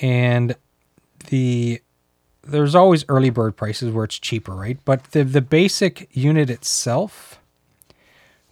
[0.00, 0.56] and
[1.28, 1.80] the
[2.42, 4.78] there's always early bird prices where it's cheaper, right?
[4.84, 7.40] But the the basic unit itself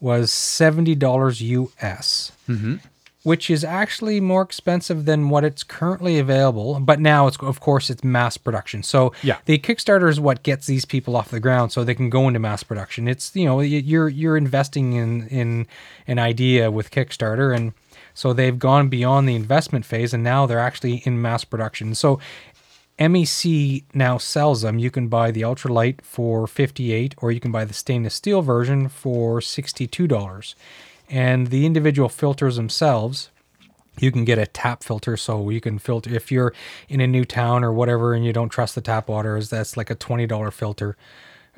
[0.00, 2.76] was seventy dollars US, mm-hmm.
[3.22, 6.78] which is actually more expensive than what it's currently available.
[6.80, 8.82] But now it's of course it's mass production.
[8.82, 9.38] So Yeah.
[9.46, 12.38] the Kickstarter is what gets these people off the ground, so they can go into
[12.40, 13.08] mass production.
[13.08, 15.66] It's you know you're you're investing in in
[16.06, 17.72] an idea with Kickstarter and.
[18.16, 21.96] So they've gone beyond the investment phase and now they're actually in mass production.
[21.96, 22.20] So
[22.98, 24.78] MEC now sells them.
[24.78, 28.88] You can buy the ultralight for 58 or you can buy the stainless steel version
[28.88, 30.54] for $62.
[31.10, 33.30] And the individual filters themselves,
[33.98, 36.54] you can get a tap filter so you can filter if you're
[36.88, 39.90] in a new town or whatever and you don't trust the tap water that's like
[39.90, 40.96] a $20 filter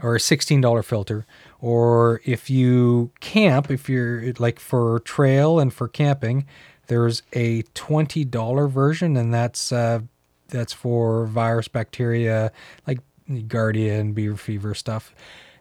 [0.03, 1.27] or a $16 filter
[1.61, 6.45] or if you camp if you're like for trail and for camping
[6.89, 10.01] there's a $20 version and that's uh,
[10.49, 12.53] that's for virus bacteria
[12.87, 15.15] like Giardia and beaver fever stuff.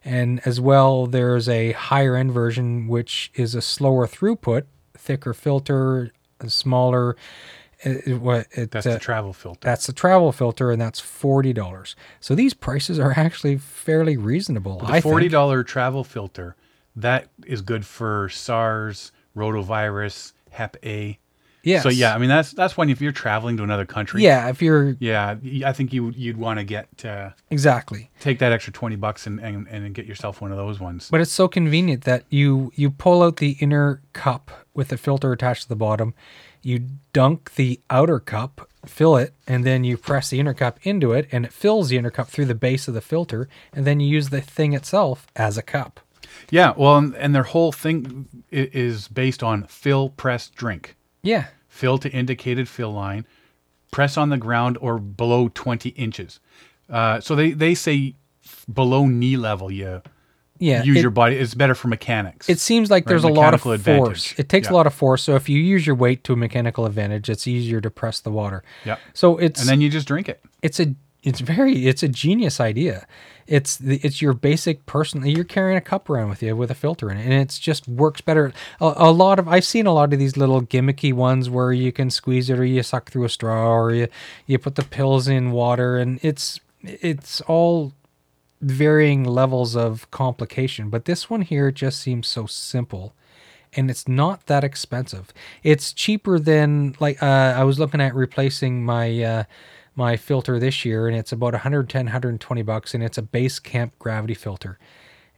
[0.04, 4.64] And as well, there's a higher end version which is a slower throughput,
[4.96, 7.16] thicker filter, a smaller.
[7.84, 9.60] It, it- what it, That's uh, the travel filter.
[9.62, 11.96] that's the travel filter, and that's forty dollars.
[12.20, 14.78] So these prices are actually fairly reasonable.
[14.80, 16.56] The I forty dollar travel filter
[16.96, 21.20] that is good for SARS, rotavirus, Hep A.
[21.66, 21.84] Yes.
[21.84, 24.24] So yeah, I mean that's that's when if you're traveling to another country.
[24.24, 28.12] Yeah, if you're Yeah, I think you you'd want to get uh, exactly.
[28.20, 31.10] take that extra twenty bucks and, and and get yourself one of those ones.
[31.10, 35.32] But it's so convenient that you you pull out the inner cup with the filter
[35.32, 36.14] attached to the bottom,
[36.62, 41.14] you dunk the outer cup, fill it, and then you press the inner cup into
[41.14, 44.00] it, and it fills the inner cup through the base of the filter, and then
[44.00, 46.00] you use the thing itself as a cup.
[46.52, 50.96] Yeah, well, and, and their whole thing is based on fill, press, drink.
[51.24, 51.48] Yeah.
[51.76, 53.26] Fill to indicated fill line,
[53.92, 56.40] press on the ground or below 20 inches.
[56.90, 58.16] Uh, so they, they say
[58.74, 60.02] below knee level, you
[60.58, 60.84] Yeah.
[60.84, 61.36] use it- your body.
[61.36, 62.48] It's better for mechanics.
[62.48, 63.72] It seems like Right, there's a lot of mechanical
[64.06, 64.26] force.
[64.32, 64.40] advantage.
[64.40, 64.74] It takes Yeah.
[64.74, 65.22] a lot of force.
[65.22, 68.32] So if you use your weight to a mechanical advantage, it's easier to press the
[68.32, 68.64] water.
[68.86, 68.96] Yeah.
[69.14, 70.42] So it's and then you just drink it.
[70.62, 73.06] it's a it's very it's a genius idea.
[73.48, 75.26] It's it's your basic person.
[75.26, 77.88] You're carrying a cup around with you with a filter in it, and it's just
[77.88, 78.54] works better.
[78.82, 81.92] A, a lot of I've seen a lot of these little gimmicky ones where you
[81.92, 84.08] can squeeze it, or you suck through a straw, or you
[84.48, 87.94] you put the pills in water, and it's it's all
[88.62, 90.90] varying levels of complication.
[90.90, 93.14] But this one here just seems so simple
[93.76, 95.34] and it's not that expensive.
[95.64, 99.44] It's cheaper than like uh, I was looking at replacing my uh,
[99.96, 103.98] my filter this year, and it's about 110, 120 bucks, and it's a base camp
[104.00, 104.78] gravity filter.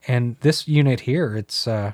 [0.08, 1.93] And this unit here, it's uh,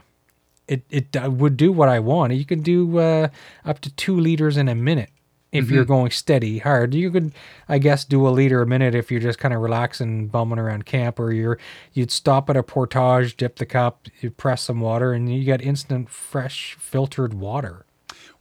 [0.68, 2.34] it it would do what I want.
[2.34, 3.28] You can do uh,
[3.66, 5.10] up to two liters in a minute
[5.54, 6.94] if you're going steady hard.
[6.94, 7.32] You could,
[7.70, 10.86] I guess, do a liter a minute if you're just kind of relaxing, bumming around
[10.86, 11.60] camp, or you're
[11.94, 15.62] you'd stop at a portage, dip the cup, you press some water, and you get
[15.62, 17.86] instant fresh filtered water.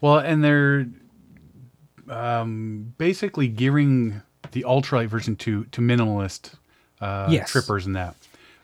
[0.00, 0.86] Well, and they're
[2.08, 6.54] um, basically gearing the ultralight version to to minimalist
[7.00, 7.50] uh, Yes.
[7.50, 8.16] trippers and that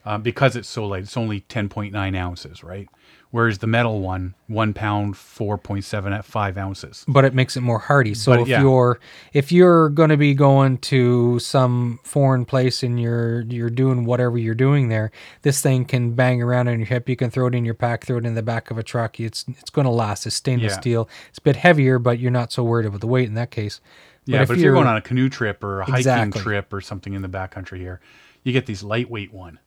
[0.04, 1.02] uh, because it's so light.
[1.04, 2.88] It's only ten point nine ounces, right?
[3.30, 7.04] Whereas the metal one, one pound, four point seven at five ounces.
[7.06, 8.14] but it makes it more hardy.
[8.14, 8.62] So But, if yeah.
[8.62, 8.98] you're
[9.34, 14.38] if you're going to be going to some foreign place and you're you're doing whatever
[14.38, 15.10] you're doing there,
[15.42, 17.06] this thing can bang around on your hip.
[17.06, 19.20] You can throw it in your pack, throw it in the back of a truck.
[19.20, 20.26] It's it's going to last.
[20.26, 20.80] It's stainless Yeah.
[20.80, 21.08] steel.
[21.28, 23.82] It's a bit heavier, but you're not so worried about the weight in that case.
[24.24, 26.40] Yeah, but if you're, going on a canoe trip or a hiking Exactly.
[26.42, 28.00] trip or something in the backcountry here,
[28.42, 29.58] you get these lightweight one,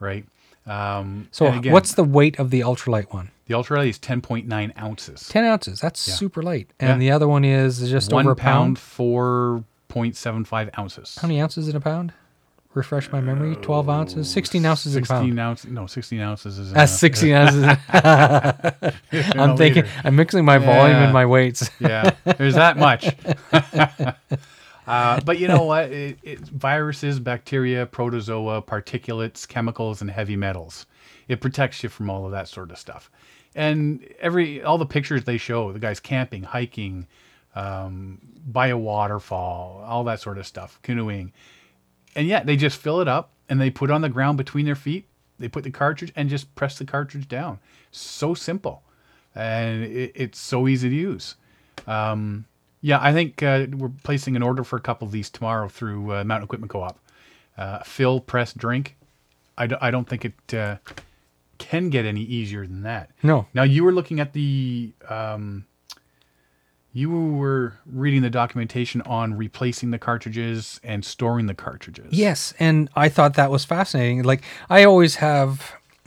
[0.00, 0.24] right?
[0.66, 3.30] Um, so again, what's the weight of the ultralight one?
[3.46, 5.28] the ultralight is ten point nine ounces.
[5.28, 5.78] Ten ounces.
[5.80, 6.70] That's super light.
[6.80, 6.96] And Yeah.
[6.98, 8.76] the other one is just one over a pound.
[8.76, 11.18] pound, four point seven five ounces.
[11.20, 12.12] How many ounces in a pound?
[12.72, 13.54] Refresh my memory.
[13.56, 14.28] Twelve ounces.
[14.30, 15.38] Sixteen ounces in a pound.
[15.38, 15.70] Ounces.
[15.70, 16.72] No, sixteen ounces is.
[16.72, 17.64] That's uh, 16 ounces.
[19.36, 19.84] I'm thinking.
[20.02, 21.04] I'm mixing my volume Yeah.
[21.04, 21.70] and my weights.
[21.78, 23.14] yeah, there's that much.
[24.86, 25.90] uh, but you know what?
[25.90, 30.86] It, it, viruses, bacteria, protozoa, particulates, chemicals, and heavy metals.
[31.28, 33.10] It protects you from all of that sort of stuff.
[33.54, 37.06] And every all the pictures they show, the guys camping, hiking,
[37.54, 41.32] um, by a waterfall, all that sort of stuff, canoeing,
[42.14, 44.74] and yet they just fill it up and they put on the ground between their
[44.74, 45.06] feet.
[45.38, 47.58] They put the cartridge and just press the cartridge down.
[47.90, 48.82] So simple,
[49.34, 51.36] and it, it's so easy to use.
[51.86, 52.44] Um,
[52.84, 56.12] yeah, I think uh, we're placing an order for a couple of these tomorrow through
[56.12, 56.98] uh, Mountain Equipment Co-op.
[57.56, 58.96] Uh, fill, press, drink.
[59.56, 60.76] I, d- I don't think it uh,
[61.56, 63.10] can get any easier than that.
[63.22, 63.46] No.
[63.54, 65.64] Now you were looking at the, um,
[66.92, 72.12] you were reading the documentation on replacing the cartridges and storing the cartridges.
[72.12, 74.24] Yes, and I thought that was fascinating.
[74.24, 75.72] Like I always have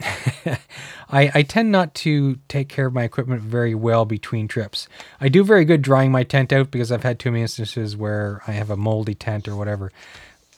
[1.10, 4.88] I, I tend not to take care of my equipment very well between trips.
[5.20, 8.42] I do very good drying my tent out because I've had too many instances where
[8.46, 9.90] I have a moldy tent or whatever.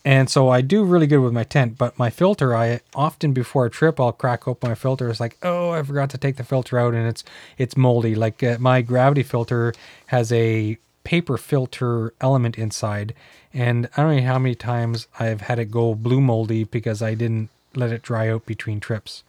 [0.05, 3.67] And so I do really good with my tent, but my filter, I often before
[3.67, 5.11] a trip, I'll crack open my filter.
[5.11, 7.23] It's like, oh, I forgot to take the filter out, and it's
[7.59, 8.15] it's moldy.
[8.15, 9.75] Like uh, my gravity filter
[10.07, 13.13] has a paper filter element inside,
[13.53, 17.13] and I don't know how many times I've had it go blue moldy because I
[17.13, 19.23] didn't let it dry out between trips.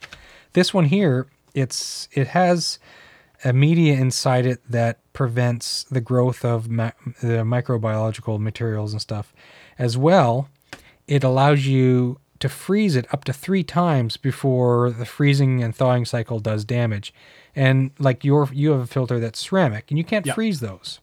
[0.54, 2.80] This one here, it's it has
[3.44, 9.34] a media inside it that prevents the growth of ma- the microbiological materials and stuff.
[9.80, 10.48] As well,
[11.08, 16.06] it allows you to freeze it up to three times before the freezing and thawing
[16.06, 17.14] cycle does damage.
[17.56, 20.34] And like your you have a filter that's ceramic, and you can't Yeah.
[20.34, 21.00] freeze those,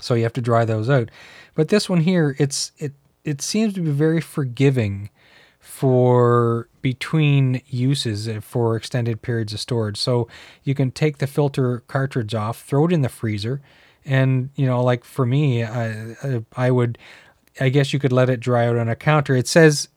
[0.00, 1.10] so you have to dry those out.
[1.54, 2.92] But this one here, it's it
[3.24, 5.10] it seems to be very forgiving
[5.58, 9.96] for between uses uh, for extended periods of storage.
[9.98, 10.28] So
[10.64, 13.60] you can take the filter cartridge off, throw it in the freezer,
[14.04, 16.98] and you know, like for me, I I- I would,
[17.60, 19.34] I guess you could let it dry out on a counter.
[19.36, 19.88] It says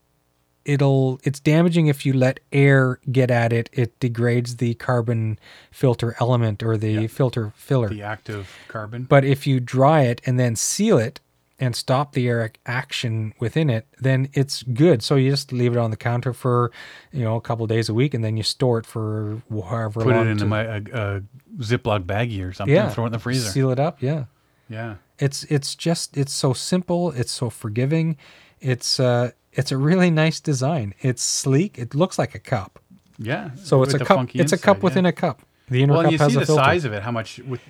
[0.63, 3.69] it'll it's damaging if you let air get at it.
[3.73, 5.39] It degrades the carbon
[5.71, 7.89] filter element or the filter filler.
[7.89, 9.03] The active carbon.
[9.03, 11.19] But if you dry it and then seal it
[11.61, 15.01] and stop the air action within it, then it's good.
[15.03, 16.71] So you just leave it on the counter for,
[17.13, 20.07] you know, a couple days a week, and then you store it for however Put
[20.15, 20.27] long.
[20.27, 21.21] it in to- a, a, a
[21.59, 22.75] Ziploc baggie or something.
[22.75, 23.49] yeah, Throw it in the freezer.
[23.49, 24.01] Seal it up.
[24.01, 24.25] Yeah,
[24.67, 24.95] yeah.
[25.19, 27.11] it's it's just it's so simple.
[27.11, 28.17] It's so forgiving.
[28.59, 30.93] It's uh it's a really nice design.
[31.01, 31.77] It's sleek.
[31.77, 32.79] It looks like a cup.
[33.19, 33.51] Yeah.
[33.63, 34.23] So it's a cup.
[34.33, 34.83] It's a inside, cup yeah.
[34.83, 35.41] within a cup.
[35.69, 37.61] The inner Well, cup you has see a the size of it, how much with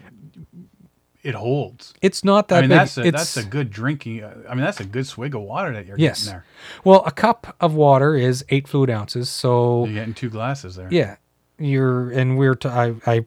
[1.24, 1.94] it holds.
[2.02, 2.78] It's not that I mean, big.
[2.80, 4.24] that's a, it's that's a good drinking.
[4.24, 6.24] uh, I mean, that's a good swig of water that you're Yes.
[6.24, 6.46] getting there.
[6.84, 9.30] well, a cup of water is eight fluid ounces.
[9.30, 10.88] So You're getting two glasses there.
[10.92, 11.18] yeah,
[11.60, 13.26] you're and we're t- I I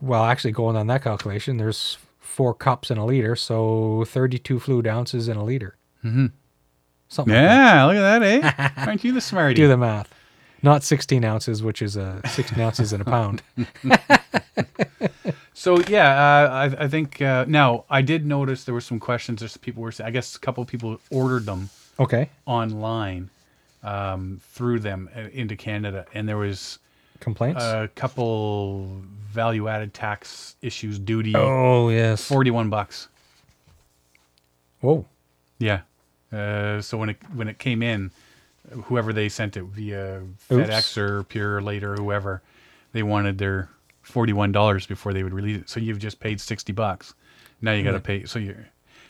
[0.00, 4.86] well actually going on that calculation, there's four cups in a liter, so thirty-two fluid
[4.86, 5.76] ounces in a liter.
[6.04, 6.26] Mm-hmm.
[7.08, 7.34] Something.
[7.34, 7.74] like that.
[7.74, 8.84] Yeah, look at that, eh?
[8.86, 9.54] Aren't you the smarty?
[9.54, 10.12] Do the math.
[10.62, 13.42] Not sixteen ounces, which is a sixteen ounces in a pound.
[15.56, 19.38] So yeah, uh, I, I think uh, now I did notice there were some questions.
[19.40, 22.28] There's people were, saying- I guess, a couple of people ordered them Okay.
[22.44, 23.30] online
[23.84, 26.80] um, through them uh, into Canada, and there was
[27.20, 27.62] Complaints.
[27.62, 29.00] a couple
[29.32, 32.24] value-added tax issues, duty, oh yes.
[32.26, 33.08] forty-one bucks.
[34.80, 35.06] Whoa.
[35.58, 35.80] Yeah.
[36.32, 38.10] Uh, so when it when it came in,
[38.84, 42.42] whoever they sent it via FedEx or Purolator or whoever,
[42.92, 43.68] they wanted their
[44.04, 45.68] forty-one dollars before they would release it.
[45.68, 47.14] So you've just paid sixty bucks.
[47.60, 48.24] Now you got to pay.
[48.26, 48.54] So you,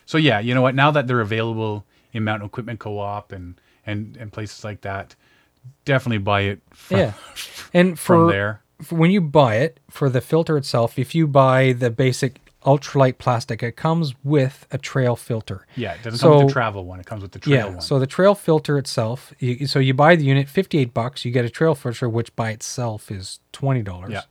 [0.07, 0.74] so yeah, you know what?
[0.74, 5.14] Now that they're available in Mountain Equipment Co-op and and and places like that,
[5.85, 6.61] definitely buy it.
[6.72, 7.12] From, Yeah.
[7.72, 8.62] And for, from there.
[8.80, 13.18] for when you buy it for the filter itself, if you buy the basic ultralight
[13.18, 15.66] plastic, it comes with a trail filter.
[15.76, 16.98] Yeah, it doesn't come with So- the travel one.
[17.00, 17.66] It comes with the trail Yeah.
[17.66, 17.80] one.
[17.83, 21.24] So the trail filter itself, you, so you buy the unit, fifty-eight bucks.
[21.24, 24.12] You get a trail filter, which by itself is twenty dollars.
[24.12, 24.22] Yeah.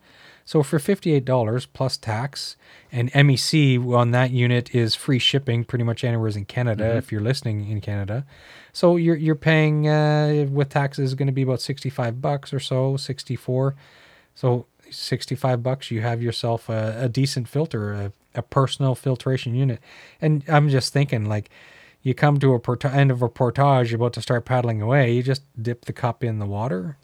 [0.46, 2.56] So for fifty-eight dollars plus tax
[2.92, 6.98] and MEC on that unit is free shipping, pretty much anywhere in Canada Mm-hmm.
[6.98, 8.26] if you're listening in Canada.
[8.74, 12.98] So you're you're paying uh, with taxes going to be about sixty-five bucks or so,
[12.98, 13.76] sixty-four.
[14.36, 19.80] So sixty-five bucks, you have yourself a, a decent filter, a, a personal filtration unit.
[20.22, 21.50] And I'm just thinking, like,
[22.02, 25.14] you come to a port- end of a portage, you're about to start paddling away.
[25.14, 26.98] You just dip the cup in the water,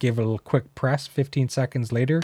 [0.00, 1.06] give it a little quick press.
[1.06, 2.22] Fifteen seconds later,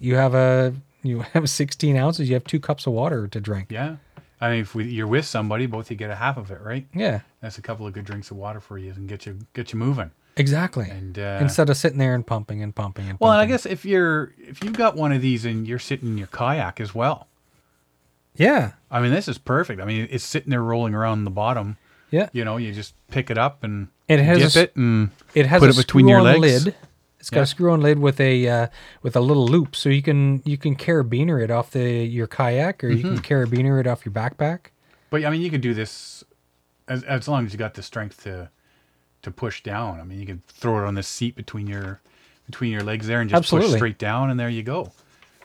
[0.00, 2.28] you have a you have 16 ounces.
[2.28, 3.68] You have two cups of water to drink.
[3.70, 3.96] yeah.
[4.40, 6.86] I mean, if we, you're with somebody, both you get a half of it, right?
[6.94, 9.72] Yeah, That's a couple of good drinks of water for you and get you get
[9.72, 10.12] you moving.
[10.36, 10.88] exactly.
[10.88, 13.24] And uh, Instead of sitting there and pumping and pumping and pumping.
[13.26, 16.08] Well, and I guess if you're if you've got one of these and you're sitting
[16.10, 17.26] in your kayak as well,
[18.36, 19.80] yeah, I mean, this is perfect.
[19.80, 21.76] I mean, it's sitting there rolling around the bottom.
[22.10, 22.28] yeah.
[22.32, 25.10] You know, you just pick it up and It has a dip s- it and
[25.34, 26.64] It has Put a it between your legs.
[26.66, 26.74] lid.
[27.28, 27.42] It's got Yeah.
[27.42, 28.66] a screw-on lid with a uh,
[29.02, 32.82] with a little loop, so you can you can carabiner it off the your kayak,
[32.82, 33.16] or you Mm-hmm.
[33.16, 34.68] can carabiner it off your backpack.
[35.10, 36.24] but I mean, you could do this
[36.88, 38.48] as as long as you got the strength to
[39.20, 40.00] to push down.
[40.00, 42.00] I mean, you could throw it on the seat between your
[42.46, 44.90] between your legs there and just push straight down, and there you go.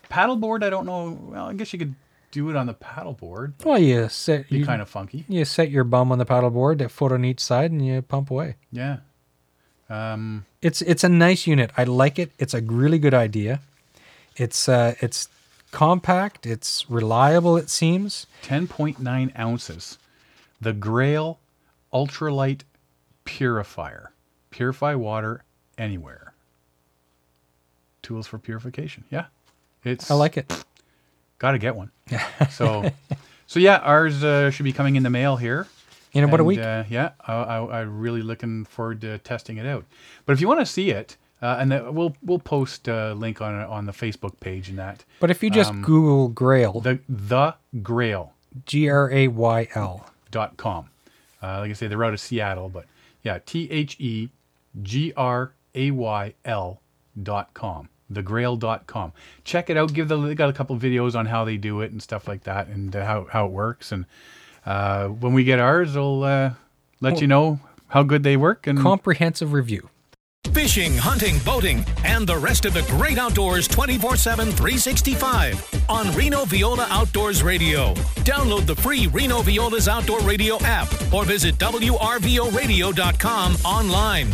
[0.10, 1.19] Paddleboard, I don't know.
[1.22, 1.96] Well, I guess you could
[2.32, 3.56] do it on the paddleboard.
[3.65, 5.26] Well, you set Be you, kind of funky.
[5.28, 8.32] you set your bum on the paddleboard, a foot on each side, and you pump
[8.32, 8.56] away.
[8.72, 9.00] Yeah.
[9.89, 11.71] Um, It's it's a nice unit.
[11.76, 12.32] I like it.
[12.39, 13.60] It's a really good idea.
[14.38, 15.28] It's uh it's
[15.71, 16.45] compact.
[16.45, 17.58] It's reliable.
[17.58, 18.28] It seems.
[18.43, 19.97] 10.9 ounces.
[20.62, 21.38] The Grayl
[21.93, 22.62] Ultralight
[23.26, 24.13] Purifier.
[24.52, 25.43] Purify water
[25.78, 26.34] anywhere.
[28.02, 29.04] Tools for purification.
[29.12, 29.26] Yeah.
[29.84, 30.63] It's I like it.
[31.39, 31.91] Got to get one.
[32.49, 32.89] so
[33.47, 35.67] so yeah, ours uh, should be coming in the mail here.
[36.13, 36.60] In about a week.
[36.60, 39.86] Uh, yeah, I, I, I'm really looking forward to testing it out.
[40.26, 43.41] But if you want to see it, uh, and the, we'll we'll post a link
[43.41, 46.99] on on the Facebook page and that But if you just um, Google Grayl, the
[47.10, 48.30] the Grayl
[48.65, 50.89] G R A Y L, dot com.
[51.41, 52.86] Uh, like I say, they're out of Seattle, but
[53.23, 54.30] yeah, T H E
[54.82, 56.82] G R A Y L
[57.21, 57.89] dot com.
[58.12, 59.12] Thegrayl.com.
[59.43, 59.93] Check it out.
[59.93, 62.43] Give the they got a couple videos on how they do it and stuff like
[62.43, 63.91] that, and uh, how how it works.
[63.91, 64.06] And
[64.66, 66.51] uh, when we get ours, we'll uh,
[67.01, 68.68] let you know how good they work.
[68.68, 69.89] And comprehensive review.
[70.51, 76.45] Fishing, hunting, boating, and the rest of the great outdoors 24 7, 365 on Reno
[76.45, 77.93] Viola Outdoors Radio.
[78.24, 84.30] Download the free Reno Viola's Outdoor Radio app or visit WRVORadio.com online.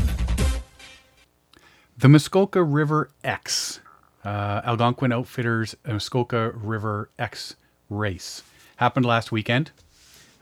[1.97, 3.79] The Muskoka River X,
[4.25, 7.55] uh, Algonquin Outfitters Muskoka River X
[7.89, 8.43] race
[8.77, 9.71] happened last weekend.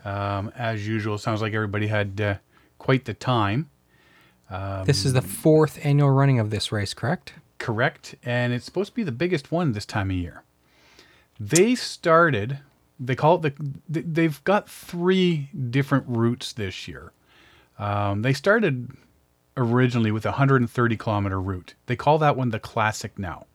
[0.04, 2.34] Um, as usual, sounds like everybody had uh,
[2.78, 3.70] quite the time.
[4.84, 7.34] this is the fourth annual running of this race, correct?
[7.58, 10.44] Correct, and it's supposed to be the biggest one this time of year.
[11.40, 12.58] They started.
[13.00, 13.54] They call it
[13.88, 14.02] the.
[14.02, 17.12] They've got three different routes this year.
[17.78, 18.90] Um, they started
[19.56, 21.74] originally with a 130 kilometer route.
[21.86, 23.46] They call that one the classic now.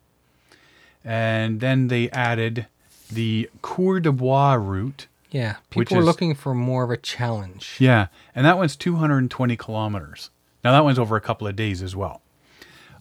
[1.04, 2.68] And then they added
[3.12, 5.08] the Cour de Bois route.
[5.34, 7.76] Yeah, people are is- looking for more of a challenge.
[7.80, 10.30] Yeah, and that one's 220 kilometers.
[10.64, 12.22] Now that one's over a couple of days as well.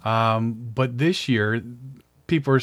[0.05, 1.63] Um, but this year,
[2.27, 2.61] people are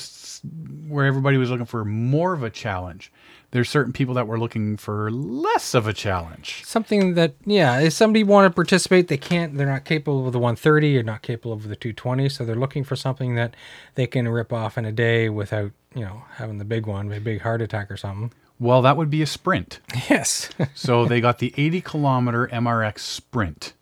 [0.88, 3.11] where everybody was looking for more of a challenge.
[3.51, 6.63] There's certain people that were looking for less of a challenge.
[6.65, 9.55] Something that, yeah, if somebody want to participate, they can't.
[9.57, 12.30] They're not capable of the 130 or not capable of the 220.
[12.30, 13.55] So they're looking for something that
[13.95, 17.20] they can rip off in a day without, you know, having the big one, a
[17.20, 18.32] big heart attack or something.
[18.60, 19.80] Well, that would be a sprint.
[20.10, 20.49] Yes.
[20.76, 23.74] so they got the 80 kilometer MRX sprint.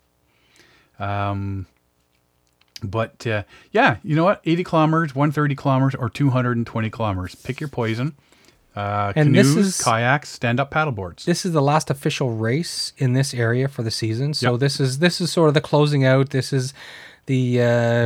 [0.98, 1.66] Um,
[2.82, 4.40] but uh, yeah, you know what?
[4.44, 7.34] 80 kilometers, 130 kilometers, or 220 kilometers.
[7.34, 8.14] Pick your poison.
[8.76, 11.24] Uh, And this canoes, is- kayaks, stand up paddleboards.
[11.24, 14.34] this is the last official race in this area for the season.
[14.34, 14.60] So Yep.
[14.60, 16.30] this is this is sort of the closing out.
[16.30, 16.72] This is
[17.26, 17.64] the, uh,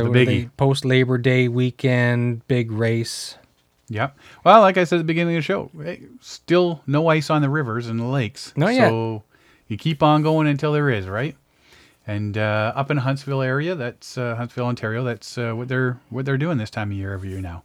[0.09, 0.49] biggie.
[0.57, 3.35] post Labor Day weekend big race.
[3.89, 4.17] Yep.
[4.43, 7.41] Well, like I said at the beginning of the show, eh, still no ice on
[7.41, 8.53] the rivers and the lakes.
[8.55, 8.89] Not yet.
[8.89, 9.23] So
[9.67, 11.35] you keep on going until there is, right?
[12.07, 15.03] And uh, up in Huntsville area, that's uh, Huntsville, Ontario.
[15.03, 17.63] That's uh, what they're what they're doing this time of year every year now,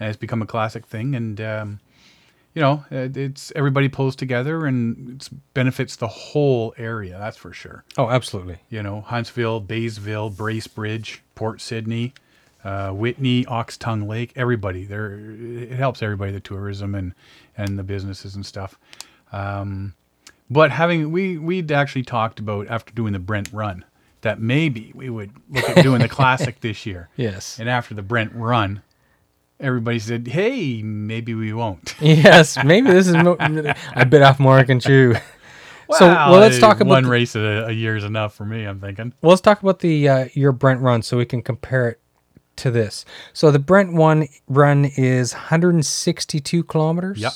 [0.00, 1.14] and it's become a classic thing.
[1.14, 1.80] And um,
[2.54, 7.18] you know, it- it's everybody pulls together and it benefits the whole area.
[7.18, 7.84] That's for sure.
[7.98, 8.58] Oh, absolutely.
[8.70, 12.14] You know, Huntsville, Baysville, Bracebridge, Port Sydney,
[12.64, 14.84] uh, Whitney, Ox Tongue Lake, everybody.
[14.84, 17.14] There, it helps everybody, the tourism and
[17.56, 18.78] and the businesses and stuff.
[19.32, 19.94] Um,
[20.50, 23.84] but having we we'd actually talked about after doing the Brent Run
[24.22, 27.08] that maybe we would look at doing the classic this year.
[27.16, 27.58] Yes.
[27.60, 28.82] And after the Brent Run,
[29.60, 32.62] everybody said, "Hey, maybe we won't." yes.
[32.64, 33.14] Maybe this is.
[33.14, 35.14] Mo- I bit off more I can chew.
[35.90, 38.64] so well, let's talk about one the- race a, a year is enough for me.
[38.64, 39.12] I'm thinking.
[39.20, 42.00] Well, let's talk about the uh, your Brent run so we can compare it
[42.56, 43.04] to this.
[43.32, 47.18] So the Brent one run is 162 kilometers.
[47.18, 47.32] Yep.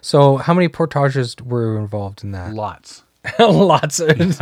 [0.00, 2.54] So how many portages were involved in that?
[2.54, 3.02] Lots.
[3.38, 4.00] Lots.
[4.00, 4.10] Of,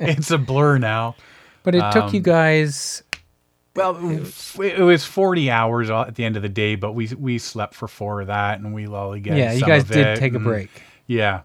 [0.00, 1.16] it's a blur now.
[1.62, 3.02] but it took you um, guys.
[3.74, 3.96] Well,
[4.60, 7.86] it was 40 hours at the end of the day, but we we slept for
[7.86, 9.36] four of that, and we lollygagged.
[9.36, 10.70] Yeah, you guys did take a break.
[11.06, 11.42] Yeah.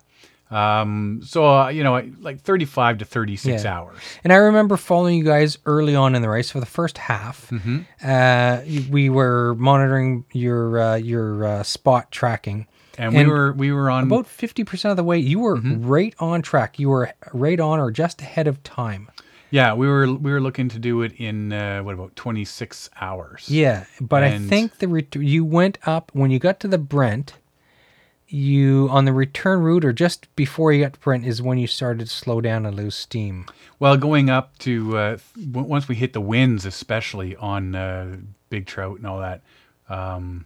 [0.54, 3.74] Um, so uh, you know, like 35 to 36 Yeah.
[3.78, 3.98] hours.
[4.24, 7.50] And I remember following you guys early on in the race for the first half.
[7.50, 7.80] Mm-hmm.
[8.04, 12.68] Uh, we were monitoring your uh, your uh, spot tracking.
[12.98, 15.88] And, we were we were on about 50% of the way you were Mm-hmm.
[15.88, 19.10] right on track you were right on or just ahead of time
[19.50, 23.50] yeah we were we were looking to do it in uh, what about 26 hours.
[23.50, 27.34] yeah but i think the ret- you went up when you got to the brent
[28.28, 31.68] you on the return route or just before you got to brent is when you
[31.68, 33.46] started to slow down and lose steam
[33.80, 35.18] Well, going up to uh,
[35.52, 38.18] w- once we hit the winds, especially on uh,
[38.50, 39.42] big trout and all that,
[39.90, 40.46] um,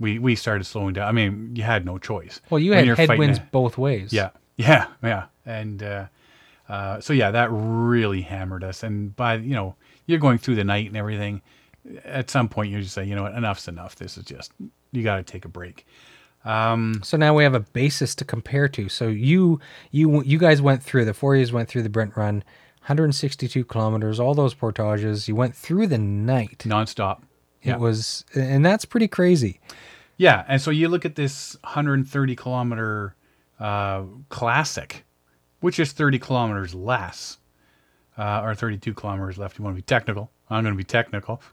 [0.00, 1.06] we we started slowing down.
[1.08, 2.40] I mean, you had no choice.
[2.50, 6.06] well you When had headwinds a- both ways Yeah, yeah, yeah, and uh,
[6.68, 8.82] uh, so yeah, that really hammered us.
[8.82, 9.74] And by you know,
[10.06, 11.42] you're going through the night and everything.
[12.04, 13.96] At some point, you just say, you know what, enough's enough.
[13.96, 14.52] This is just
[14.92, 15.86] you got to take a break.
[17.02, 19.60] So now we have a basis to compare to so you
[19.90, 22.36] you you guys went through the four years went through the brent run
[22.80, 27.20] 162 kilometers all those portages you went through the night nonstop.
[27.62, 27.74] Yeah.
[27.74, 29.60] it was and that's pretty crazy
[30.20, 33.14] Yeah, and so you look at this 130 kilometer
[33.60, 35.04] uh, classic,
[35.60, 37.38] which is 30 kilometers less,
[38.16, 39.58] uh, or 32 kilometers left.
[39.58, 40.32] You want to be technical?
[40.50, 41.40] I'm going to be technical.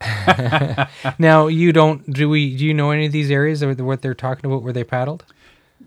[1.20, 4.14] Now you don't do we do you know any of these areas of what they're
[4.14, 5.26] talking about where they paddled?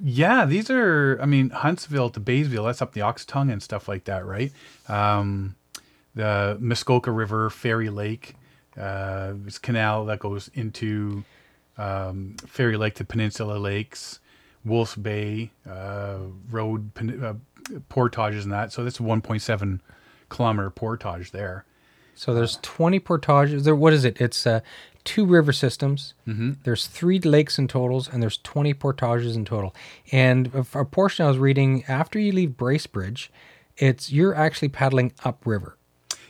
[0.03, 1.19] Yeah, these are.
[1.21, 2.65] I mean, Huntsville to Baysville.
[2.65, 4.53] That's up the Ox Tongue and stuff like that, right?
[4.89, 5.57] Um,
[6.15, 8.37] the Muskoka River, Fairy Lake,
[8.79, 11.25] uh, this canal that goes into
[11.77, 14.21] um, Fairy Lake to Peninsula Lakes,
[14.65, 16.19] Wolf's Bay, uh,
[16.51, 17.35] road pen- uh,
[17.89, 18.73] portages and that.
[18.73, 19.81] So that's 1.7
[20.29, 21.65] kilometer portage there.
[22.19, 23.65] So there's 20 portages.
[23.65, 24.21] There, what is it?
[24.21, 24.59] It's uh,
[25.05, 26.15] two river systems.
[26.27, 26.55] Mm-hmm.
[26.65, 29.73] There's three lakes in totals, and there's 20 portages in total.
[30.11, 33.29] And a, a portion I was reading after you leave Bracebridge,
[33.77, 35.77] it's you're actually paddling upriver.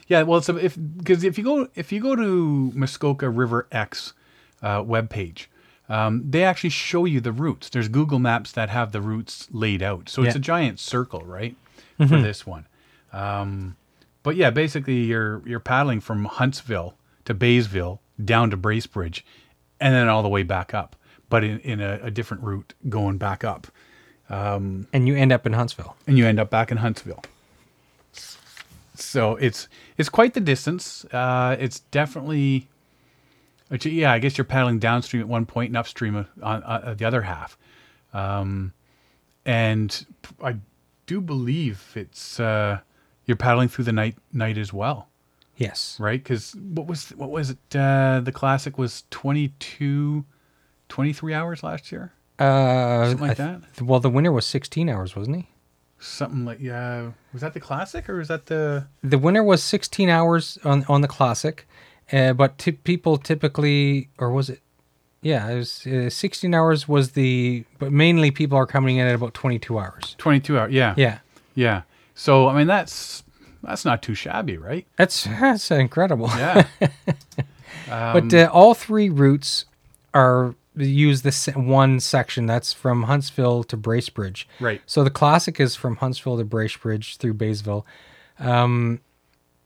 [0.07, 3.67] Yeah, well, it's a, if because if you go if you go to Muskoka River
[3.71, 4.13] X
[4.61, 5.47] uh, webpage,
[5.87, 7.67] um, they actually show you the routes.
[7.67, 11.55] There's Google Maps that have the routes laid out, so it's a giant circle, right,
[11.97, 12.67] for this one.
[13.11, 13.75] Um,
[14.23, 16.95] but yeah, basically you're you're paddling from Huntsville
[17.25, 19.21] to Baysville down to Bracebridge,
[19.79, 20.95] and then all the way back up,
[21.29, 23.67] but in, in a, a different route going back up,
[24.93, 25.95] And you end up in Huntsville.
[26.07, 27.23] and you end up back in Huntsville.
[28.95, 29.67] So it's
[29.97, 31.05] it's quite the distance.
[31.05, 32.67] Uh, it's definitely,
[33.81, 34.11] yeah.
[34.11, 37.21] I guess you're paddling downstream at one point and upstream uh, on uh, the other
[37.21, 37.57] half.
[38.13, 38.73] Um,
[39.45, 40.05] and
[40.43, 40.57] I
[41.05, 42.79] do believe it's uh,
[43.29, 45.07] you're paddling through the night night as well.
[45.55, 45.97] Yes.
[45.99, 46.21] right?
[46.23, 47.75] Because what was what was it?
[47.75, 50.25] Uh, the classic was 22,
[50.89, 53.81] 23 hours last year, Uh, something like I that.
[53.81, 55.47] well, the winner was 16 hours, wasn't he?
[55.99, 57.11] Something like yeah.
[57.33, 58.87] Was that the classic or was that the?
[59.03, 61.67] The winner was 16 hours on on the classic,
[62.13, 64.61] uh, but t- people typically, or was it?
[65.21, 69.13] Yeah, it was uh, 16 hours was the, but mainly people are coming in at
[69.15, 70.15] about 22 hours.
[70.17, 70.71] 22 hours.
[70.73, 70.93] Yeah.
[70.95, 71.19] Yeah,
[71.55, 71.81] Yeah.
[72.19, 73.23] So I mean that's
[73.63, 74.85] that's not too shabby, right?
[74.97, 76.27] that's that's incredible.
[76.27, 76.67] Yeah.
[77.87, 79.65] But uh, all three routes
[80.13, 84.45] are use this one section that's from Huntsville to Bracebridge.
[84.59, 84.81] Right.
[84.85, 87.87] So the classic is from Huntsville to Bracebridge through Baysville,
[88.37, 88.99] um,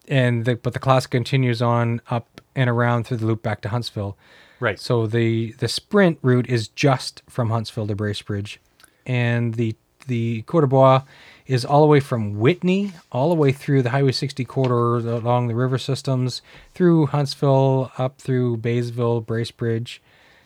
[0.07, 3.69] and the, but the classic continues on up and around through the loop back to
[3.69, 4.17] Huntsville.
[4.61, 4.79] right.
[4.79, 8.57] So the the sprint route is just from Huntsville to Bracebridge,
[9.05, 9.75] and the
[10.07, 11.01] the Cote de Bois
[11.47, 15.47] is all the way from Whitney all the way through the Highway 60 corridor along
[15.47, 16.41] the river systems
[16.73, 19.99] through Huntsville up through Baysville, Bracebridge.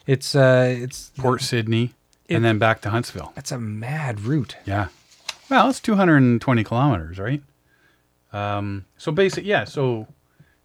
[0.07, 1.93] It's uh it's Port Sydney
[2.27, 3.31] It- and then back to Huntsville.
[3.35, 4.55] that's a mad route.
[4.65, 4.87] Yeah.
[5.49, 7.41] Well, it's 220 kilometers, right?
[8.33, 9.63] Um, so basic, yeah.
[9.63, 10.07] So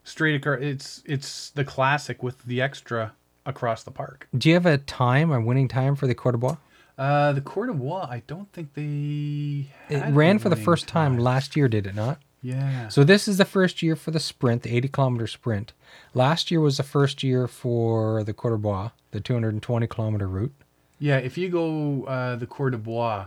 [0.04, 3.12] straight across, it's it's the classic with the extra
[3.46, 4.28] across the park.
[4.36, 6.56] Do you have a time, a winning time for the Cote de Bois?
[6.98, 9.68] Uh, the Court of Bois, I don't think they.
[9.88, 11.22] It ran for the first time time.
[11.22, 12.18] last year, did it not?
[12.42, 12.88] Yeah.
[12.88, 15.72] So this is the first year for the sprint, the 80 kilometer sprint.
[16.12, 20.52] Last year was the first year for the Cote de Bois, the 220 kilometer route.
[20.98, 23.26] Yeah, if you go uh, the Court de Bois,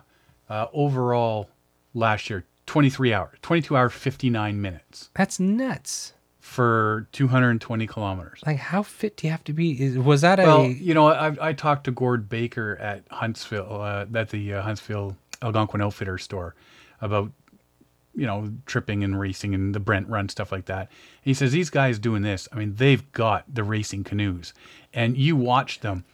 [0.50, 1.50] uh, overall
[1.94, 6.14] last year, 23 hours, 22 hours, 59 minutes That's nuts.
[6.46, 8.40] For 220 kilometers.
[8.46, 9.72] Like, how fit do you have to be?
[9.72, 10.44] Is, was that a?
[10.44, 14.62] Well, you know, I, I talked to Gord Baker at Huntsville, uh, at the uh,
[14.62, 16.54] Huntsville Algonquin Outfitter store
[17.02, 17.32] about,
[18.14, 20.92] you know, tripping and racing and the Brent run, stuff like that.
[21.24, 24.54] he says, these guys doing this, I mean, they've got the racing canoes.
[24.94, 26.06] And you watch them,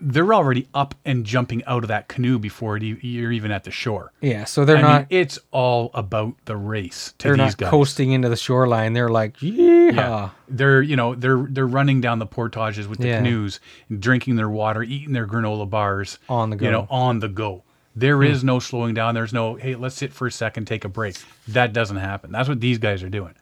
[0.00, 3.64] they're already up and jumping out of that canoe before it, e- you're even at
[3.64, 4.12] the shore.
[4.20, 5.10] yeah, so they're I not.
[5.10, 7.68] mean, it's all about the race to they're not guys.
[7.70, 8.92] coasting into the shoreline.
[8.94, 9.94] They're like, yeehaw.
[9.94, 13.18] Yeah, they're you know they're they're running down the portages with the Yeah.
[13.18, 13.60] canoes,
[13.98, 16.64] drinking their water, eating their granola bars On the go.
[16.66, 16.82] You know.
[16.82, 16.94] Hmm.
[16.94, 17.62] on the go.
[17.96, 19.14] There is no slowing down.
[19.14, 21.16] There's no hey, let's sit for a second, take a break.
[21.48, 22.30] That doesn't happen.
[22.32, 23.34] That's what these guys are doing.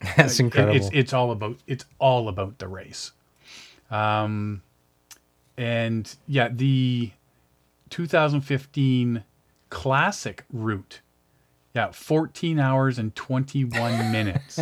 [0.16, 0.74] That's It- incredible.
[0.76, 3.12] It's it's all about it's all about the race.
[3.90, 4.62] Um,
[5.60, 7.10] and yeah, the
[7.90, 9.24] 2015
[9.68, 11.00] classic route.
[11.74, 14.58] Yeah, 14 hours and 21 minutes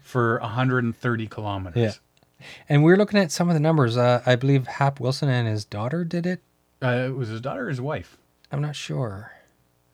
[0.00, 2.00] for 130 kilometers.
[2.40, 2.46] Yeah.
[2.68, 3.96] and we're looking at some of the numbers.
[3.96, 6.40] Uh, I believe Hap Wilson and his daughter did it.
[6.82, 8.16] Uh, it was his daughter or his wife?
[8.50, 9.32] I'm not sure.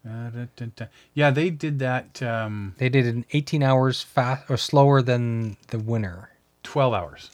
[0.07, 0.85] Uh, da, da, da.
[1.15, 5.57] Yeah, they did that um, They did it in 18 hours fast or slower than
[5.69, 6.31] the winner.
[6.63, 7.31] 12 hours.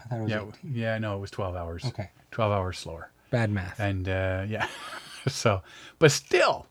[0.00, 0.74] I thought it was Yeah, 18.
[0.74, 1.84] yeah, no, it was 12 hours.
[1.84, 2.10] Okay.
[2.32, 3.10] 12 hours slower.
[3.30, 3.78] Bad math.
[3.80, 4.66] And uh, yeah,
[5.28, 5.62] so,
[5.98, 6.66] but still,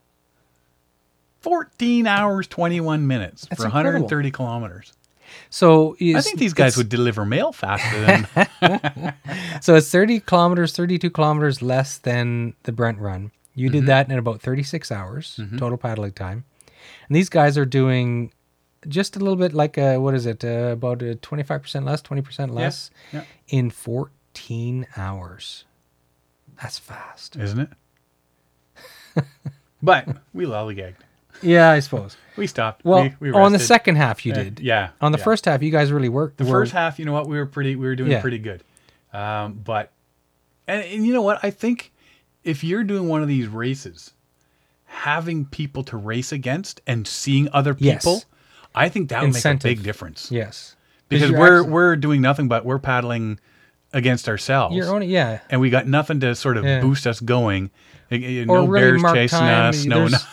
[1.39, 4.01] 14 hours, 21 minutes That's for incredible.
[4.03, 4.93] 130 kilometers.
[5.49, 8.27] So I think these guys would deliver mail faster than.
[9.61, 13.31] So it's 30 kilometers, 32 kilometers less than the Brent run.
[13.55, 13.79] You Mm-hmm.
[13.79, 16.45] did that in about 36 hours total paddling time.
[17.07, 18.33] And these guys are doing
[18.87, 20.43] just a little bit like uh what is it?
[20.43, 23.23] Uh, about uh, 25% less, 20% less yeah.
[23.49, 24.09] in 14
[24.97, 25.65] hours.
[26.61, 27.35] That's fast.
[27.35, 27.69] Isn't it?
[29.81, 30.95] but we lollygagged.
[31.41, 32.17] Yeah, I suppose.
[32.37, 32.85] We stopped.
[32.85, 34.59] Well, we, we on the second half you Uh, did.
[34.59, 34.89] yeah.
[35.01, 35.23] On the yeah.
[35.23, 36.37] first half you guys really worked.
[36.37, 37.27] The first half, you know what?
[37.27, 37.75] We were pretty.
[37.75, 38.21] We were doing Yeah.
[38.21, 38.63] pretty good.
[39.13, 39.91] Um, but
[40.67, 41.39] and, and you know what?
[41.43, 41.91] I think
[42.43, 44.11] if you're doing one of these races,
[44.85, 48.03] having people to race against and seeing other Yes.
[48.03, 48.23] people,
[48.75, 50.31] I think that would make a big difference.
[50.31, 50.75] Yes.
[51.09, 53.39] because we're actually- we're doing nothing but we're paddling
[53.93, 54.75] against ourselves.
[54.75, 55.39] Yeah.
[55.49, 56.81] and we got nothing to sort of Yeah.
[56.81, 57.69] boost us going.
[58.09, 59.69] No really bears chasing time.
[59.69, 59.85] us.
[59.85, 60.17] No, no.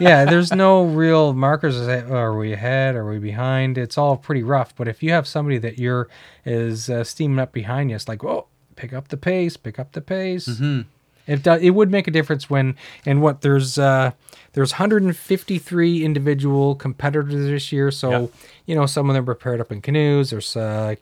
[0.00, 2.94] Yeah, there's no real markers oh, are we ahead?
[2.96, 3.76] Are we behind?
[3.76, 4.74] It's all pretty rough.
[4.74, 6.08] But if you have somebody that you're
[6.46, 8.46] is uh, steaming up behind you, it's like, whoa,
[8.76, 10.48] pick up the pace, pick up the pace.
[10.48, 10.82] Mm-hmm.
[11.26, 11.60] It does.
[11.60, 14.12] It would make a difference when and what there's uh,
[14.54, 17.90] there's 153 individual competitors this year.
[17.90, 18.26] So Yeah.
[18.66, 20.30] you know some of them are paired up in canoes.
[20.30, 20.94] There's uh,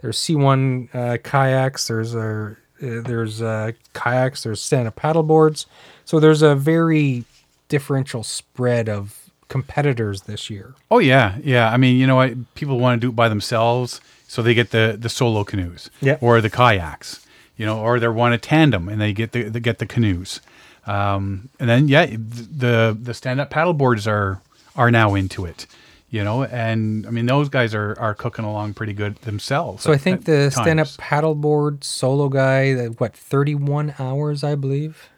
[0.00, 1.88] there's C1 uh, kayaks.
[1.88, 4.42] There's uh, uh, there's uh, kayaks.
[4.44, 5.66] There's stand up paddle boards.
[6.04, 7.24] So there's a very
[7.68, 10.74] differential spread of competitors this year.
[10.90, 11.70] Oh yeah, yeah.
[11.72, 12.54] I mean, you know what?
[12.54, 16.18] People want to do it by themselves, so they get the the solo canoes, Yeah.
[16.20, 17.26] or the kayaks,
[17.56, 20.40] you know, or they want a tandem and they get the they get the canoes.
[20.86, 24.40] Um, and then yeah, the the stand up paddle boards are
[24.76, 25.66] are now into it.
[26.08, 29.82] You know, and I mean those guys are are cooking along pretty good themselves.
[29.82, 35.08] So I think the stand-up paddleboard solo guy, what, 31 hours, I believe.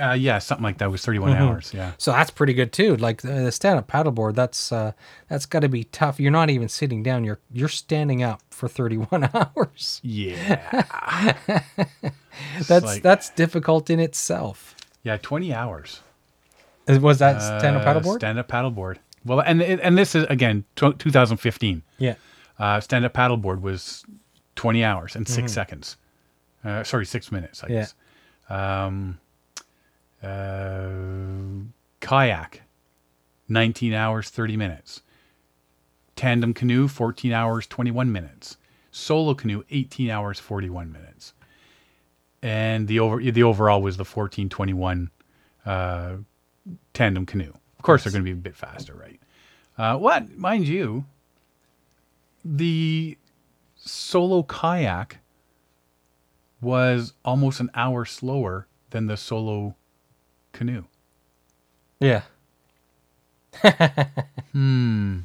[0.00, 1.42] Uh, yeah, something like that was 31 Mm-hmm.
[1.42, 1.72] hours.
[1.74, 1.92] Yeah.
[1.98, 2.96] So that's pretty good too.
[2.96, 4.92] Like the, the stand-up paddleboard, that's uh,
[5.28, 6.20] that's got to be tough.
[6.20, 7.24] You're not even sitting down.
[7.24, 10.00] You're you're standing up for 31 hours.
[10.02, 11.36] Yeah.
[12.68, 14.74] That's like- that's difficult in itself.
[15.02, 16.00] yeah, 20 hours.
[16.88, 18.16] Was that stand-up paddleboard?
[18.18, 18.98] Stand up paddleboard.
[19.26, 21.82] Well, and and this is again tw 2015.
[21.98, 22.14] yeah.
[22.58, 24.02] Uh, stand up paddleboard was
[24.54, 25.98] 20 hours and 6 seconds.
[26.64, 27.62] Uh, sorry, six minutes.
[27.62, 27.74] I Mm-hmm.
[27.74, 27.80] Yeah.
[27.80, 27.94] guess.
[28.48, 29.18] Um,
[30.22, 31.66] uh,
[32.00, 32.62] kayak,
[33.48, 35.02] 19 hours 30 minutes.
[36.16, 38.56] Tandem canoe, 14 hours 21 minutes.
[38.90, 41.34] Solo canoe, 18 hours 41 minutes.
[42.42, 45.10] And the over the overall was the 1421
[45.66, 46.14] uh,
[46.94, 47.52] tandem canoe.
[47.86, 49.20] Of course, they're going to be a bit faster, right?
[49.78, 51.04] Uh, what, mind you,
[52.44, 53.16] the
[53.76, 55.18] solo kayak
[56.60, 59.76] was almost an hour slower than the solo
[60.52, 60.82] canoe.
[62.00, 62.22] Yeah.
[64.52, 65.20] Hmm.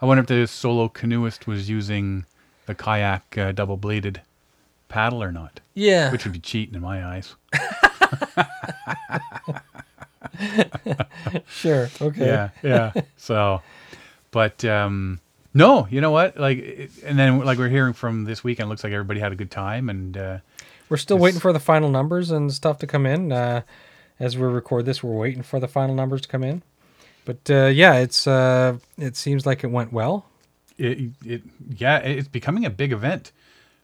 [0.00, 2.24] I wonder if the solo canoeist was using
[2.66, 4.20] the kayak uh, double bladed
[4.88, 6.10] paddle or not, Yeah.
[6.10, 7.36] which would be cheating in my eyes.
[11.48, 11.88] sure.
[12.00, 12.26] Okay.
[12.26, 12.92] Yeah, yeah.
[13.16, 13.62] so,
[14.30, 15.20] but um,
[15.54, 16.36] no, you know what?
[16.38, 19.36] Like, it, and then like we're hearing from this weekend, looks like everybody had a
[19.36, 20.38] good time, and uh,
[20.88, 23.32] We're still waiting for the final numbers and stuff to come in.
[23.32, 23.62] Uh,
[24.18, 26.62] as we record this, we're waiting for the final numbers to come in.
[27.24, 30.26] But uh, yeah, it's uh, it seems like it went well.
[30.78, 31.42] it, it
[31.76, 33.32] yeah it's becoming a big event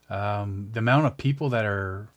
[0.09, 2.07] um, the amount of people that are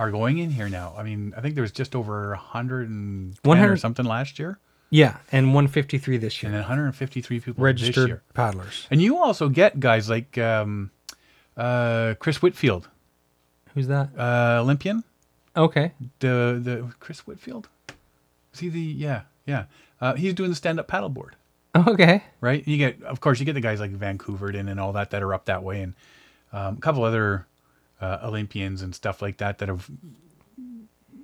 [0.00, 3.48] are going in here now i mean i think there was just over 110 or
[3.48, 4.58] 100 something last year
[4.90, 6.50] Yeah, and 153 this and year.
[6.52, 8.86] then 153 people Registered paddlers.
[8.90, 10.90] and you also get guys like um,
[11.56, 12.88] uh, chris whitfield
[13.74, 14.08] Who's that?
[14.18, 15.04] uh, olympian
[15.56, 15.92] Okay.
[16.20, 17.68] the the chris whitfield
[18.54, 19.64] is he the yeah yeah
[20.00, 21.32] uh, he's doing the stand-up paddleboard
[21.76, 22.24] Okay.
[22.40, 22.66] right?
[22.66, 25.22] You get, of course, you get the guys like Van Koeverden and all that that
[25.22, 25.94] are up that way, and
[26.52, 27.46] um, a couple other
[28.00, 29.90] uh, Olympians and stuff like that that have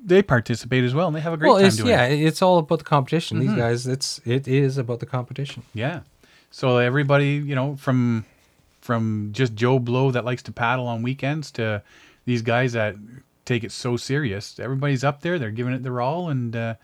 [0.06, 2.20] they participate as well, and they have a great well, time it's doing yeah, it.
[2.20, 3.40] it's all about the competition.
[3.40, 5.64] These guys, it's it is about the competition.
[5.74, 6.00] Yeah.
[6.52, 8.24] So everybody, you know, from
[8.80, 11.82] from just Joe Blow that likes to paddle on weekends to
[12.24, 12.94] these guys that
[13.44, 15.40] take it so serious, everybody's up there.
[15.40, 16.74] They're giving it their all, and uh,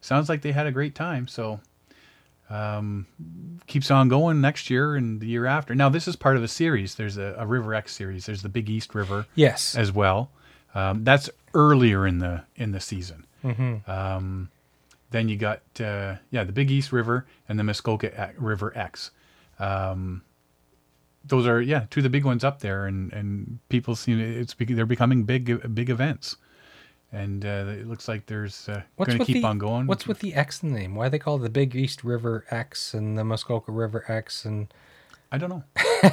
[0.00, 1.28] sounds like they had a great time.
[1.28, 1.60] So.
[2.52, 3.06] Um,
[3.66, 5.74] keeps on going next year and the year after.
[5.74, 6.96] Now this is part of a series.
[6.96, 8.26] There's a, a River X series.
[8.26, 9.74] There's the Big East River Yes.
[9.74, 10.30] as well.
[10.74, 13.26] Um, that's earlier in the in the season.
[13.86, 14.50] Um,
[15.10, 19.10] then you got uh, yeah the Big East River and the Muskoka River X.
[19.58, 20.22] Um,
[21.24, 24.54] those are yeah two of the big ones up there, and and people seem it's
[24.58, 26.36] they're becoming big big events,
[27.12, 29.86] and uh, it looks like there's uh, going to keep the, on going.
[29.86, 30.94] What's with the X in the name?
[30.94, 34.72] Why they call it the Big East River X and the Muskoka River X and
[35.30, 35.64] I don't know.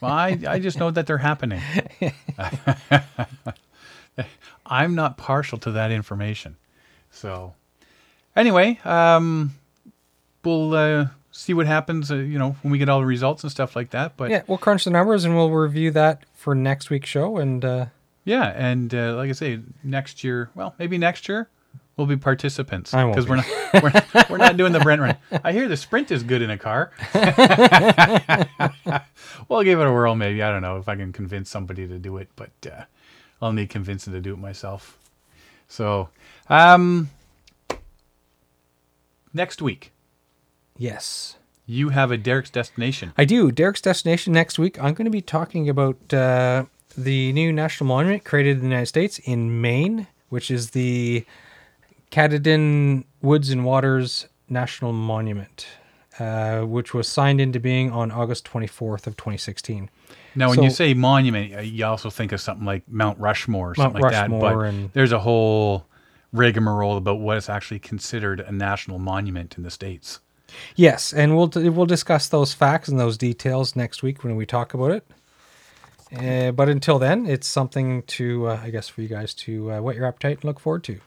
[0.00, 1.60] well, I I just know that they're happening.
[4.66, 6.56] I'm not partial to that information.
[7.10, 7.54] So,
[8.36, 9.54] anyway, um,
[10.44, 12.10] we'll uh, see what happens.
[12.10, 14.16] Uh, you know, when we get all the results and stuff like that.
[14.16, 17.38] But yeah, we'll crunch the numbers and we'll review that for next week's show.
[17.38, 17.86] And uh,
[18.28, 21.48] yeah, and uh, like I say, next year, well, maybe next year.
[21.96, 23.30] We'll be participants because be.
[23.30, 23.46] we're not
[23.82, 25.16] we're, not- we're not doing the Brent run.
[25.42, 26.92] I hear the sprint is good in a car.
[29.48, 30.40] we'll give it a whirl, maybe.
[30.40, 32.84] I don't know if I can convince somebody to do it, but uh,
[33.42, 34.96] I'll need convincing to do it myself.
[35.66, 36.10] So,
[36.48, 37.10] um,
[39.34, 39.90] next week
[40.76, 43.12] yes, you have a Derek's destination.
[43.18, 43.50] I do.
[43.50, 44.78] Derek's destination next week.
[44.80, 46.64] I'm going to be talking about uh,
[46.98, 51.24] the new national monument created in the United States in Maine, which is the
[52.10, 55.66] Katahdin Woods and Waters National Monument,
[56.18, 59.88] uh, which was signed into being on August 24th of 2016.
[60.34, 63.74] Now, when you say monument, uh, you also think of something like Mount Rushmore or
[63.76, 64.30] Mount something like that.
[64.30, 65.86] But and- there's a whole
[66.32, 70.20] rigmarole about what is actually considered a national monument in the states.
[70.76, 74.72] Yes, and we'll we'll discuss those facts and those details next week when we talk
[74.74, 75.06] about it.
[76.16, 79.80] Uh, but until then, it's something to uh, I guess for you guys to uh,
[79.80, 81.00] whet your appetite and look forward to.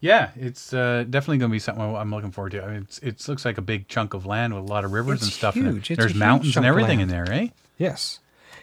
[0.00, 2.64] Yeah, it's uh, definitely going to be something I'm looking forward to.
[2.64, 4.92] I mean, it's, it looks like a big chunk of land with a lot of
[4.92, 5.56] rivers and It's stuff.
[5.56, 5.70] in it.
[5.74, 5.90] huge.
[5.92, 7.48] It's a There's mountains and everything in there, eh?
[7.78, 8.18] Yes.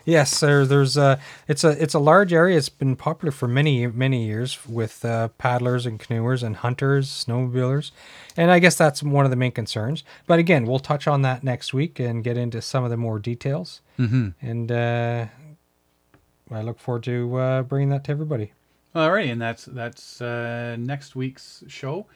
[0.05, 2.57] Yes, there, there's a it's a it's a large area.
[2.57, 7.91] It's been popular for many many years with uh, paddlers and canoers and hunters, snowmobilers,
[8.35, 10.03] and I guess that's one of the main concerns.
[10.25, 13.19] But again, we'll touch on that next week and get into some of the more
[13.19, 13.81] details.
[13.99, 14.29] Mm-hmm.
[14.41, 15.25] And uh,
[16.51, 18.53] I look forward to uh, bringing that to everybody.
[18.95, 22.07] All right, and that's that's uh, next week's show.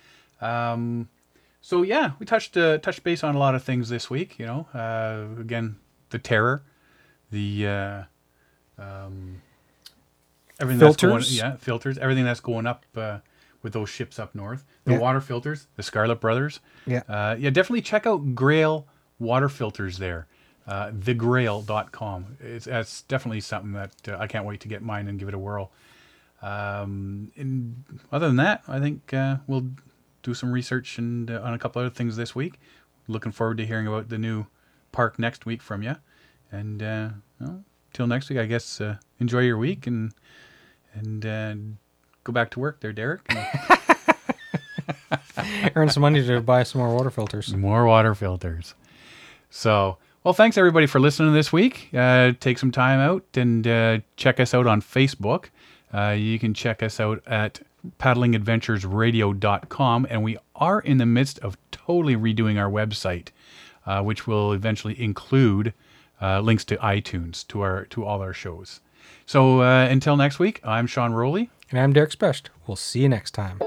[0.41, 1.07] Um,
[1.61, 4.39] so yeah, we touched uh, touched base on a lot of things this week.
[4.39, 5.75] You know, uh, again,
[6.09, 6.63] the terror,
[7.31, 8.03] the uh,
[8.79, 9.41] um,
[10.59, 11.29] everything that's Filters.
[11.29, 13.19] going, yeah, filters, everything that's going up uh,
[13.61, 14.65] with those ships up north.
[14.85, 14.99] The Yeah.
[14.99, 16.59] water filters, the Scarlet Brothers.
[16.87, 17.03] Yeah.
[17.07, 18.85] uh, yeah, definitely check out Grayl
[19.19, 20.27] water filters there.
[20.65, 22.37] Uh, thegrayl.com.
[22.39, 25.33] It's that's definitely something that uh, I can't wait to get mine and give it
[25.33, 25.71] a whirl.
[26.41, 29.67] Um, and other than that, I think uh, we'll
[30.23, 32.59] do some research and uh, on a couple other things this week.
[33.07, 34.45] Looking forward to hearing about the new
[34.93, 35.97] park next week from you.
[36.51, 37.09] And uh,
[37.39, 40.13] well, till next week, I guess uh, enjoy your week and
[40.93, 41.55] and uh,
[42.23, 43.21] go back to work there, Derek.
[45.75, 47.53] Earn some money to buy some more water filters.
[47.53, 48.75] more water filters.
[49.49, 51.89] So, well, thanks everybody for listening this week.
[51.93, 55.47] Uh, take some time out and uh, check us out on Facebook.
[55.93, 57.59] Uh, you can check us out at
[57.99, 63.27] paddlingadventuresradio.com, and we are in the midst of totally redoing our website,
[63.85, 65.73] uh, which will eventually include
[66.21, 68.79] uh, links to iTunes to our to all our shows.
[69.25, 71.49] So uh, until next week, I'm Sean Rowley.
[71.69, 72.49] And I'm Derek Specht.
[72.67, 73.59] We'll see you next time.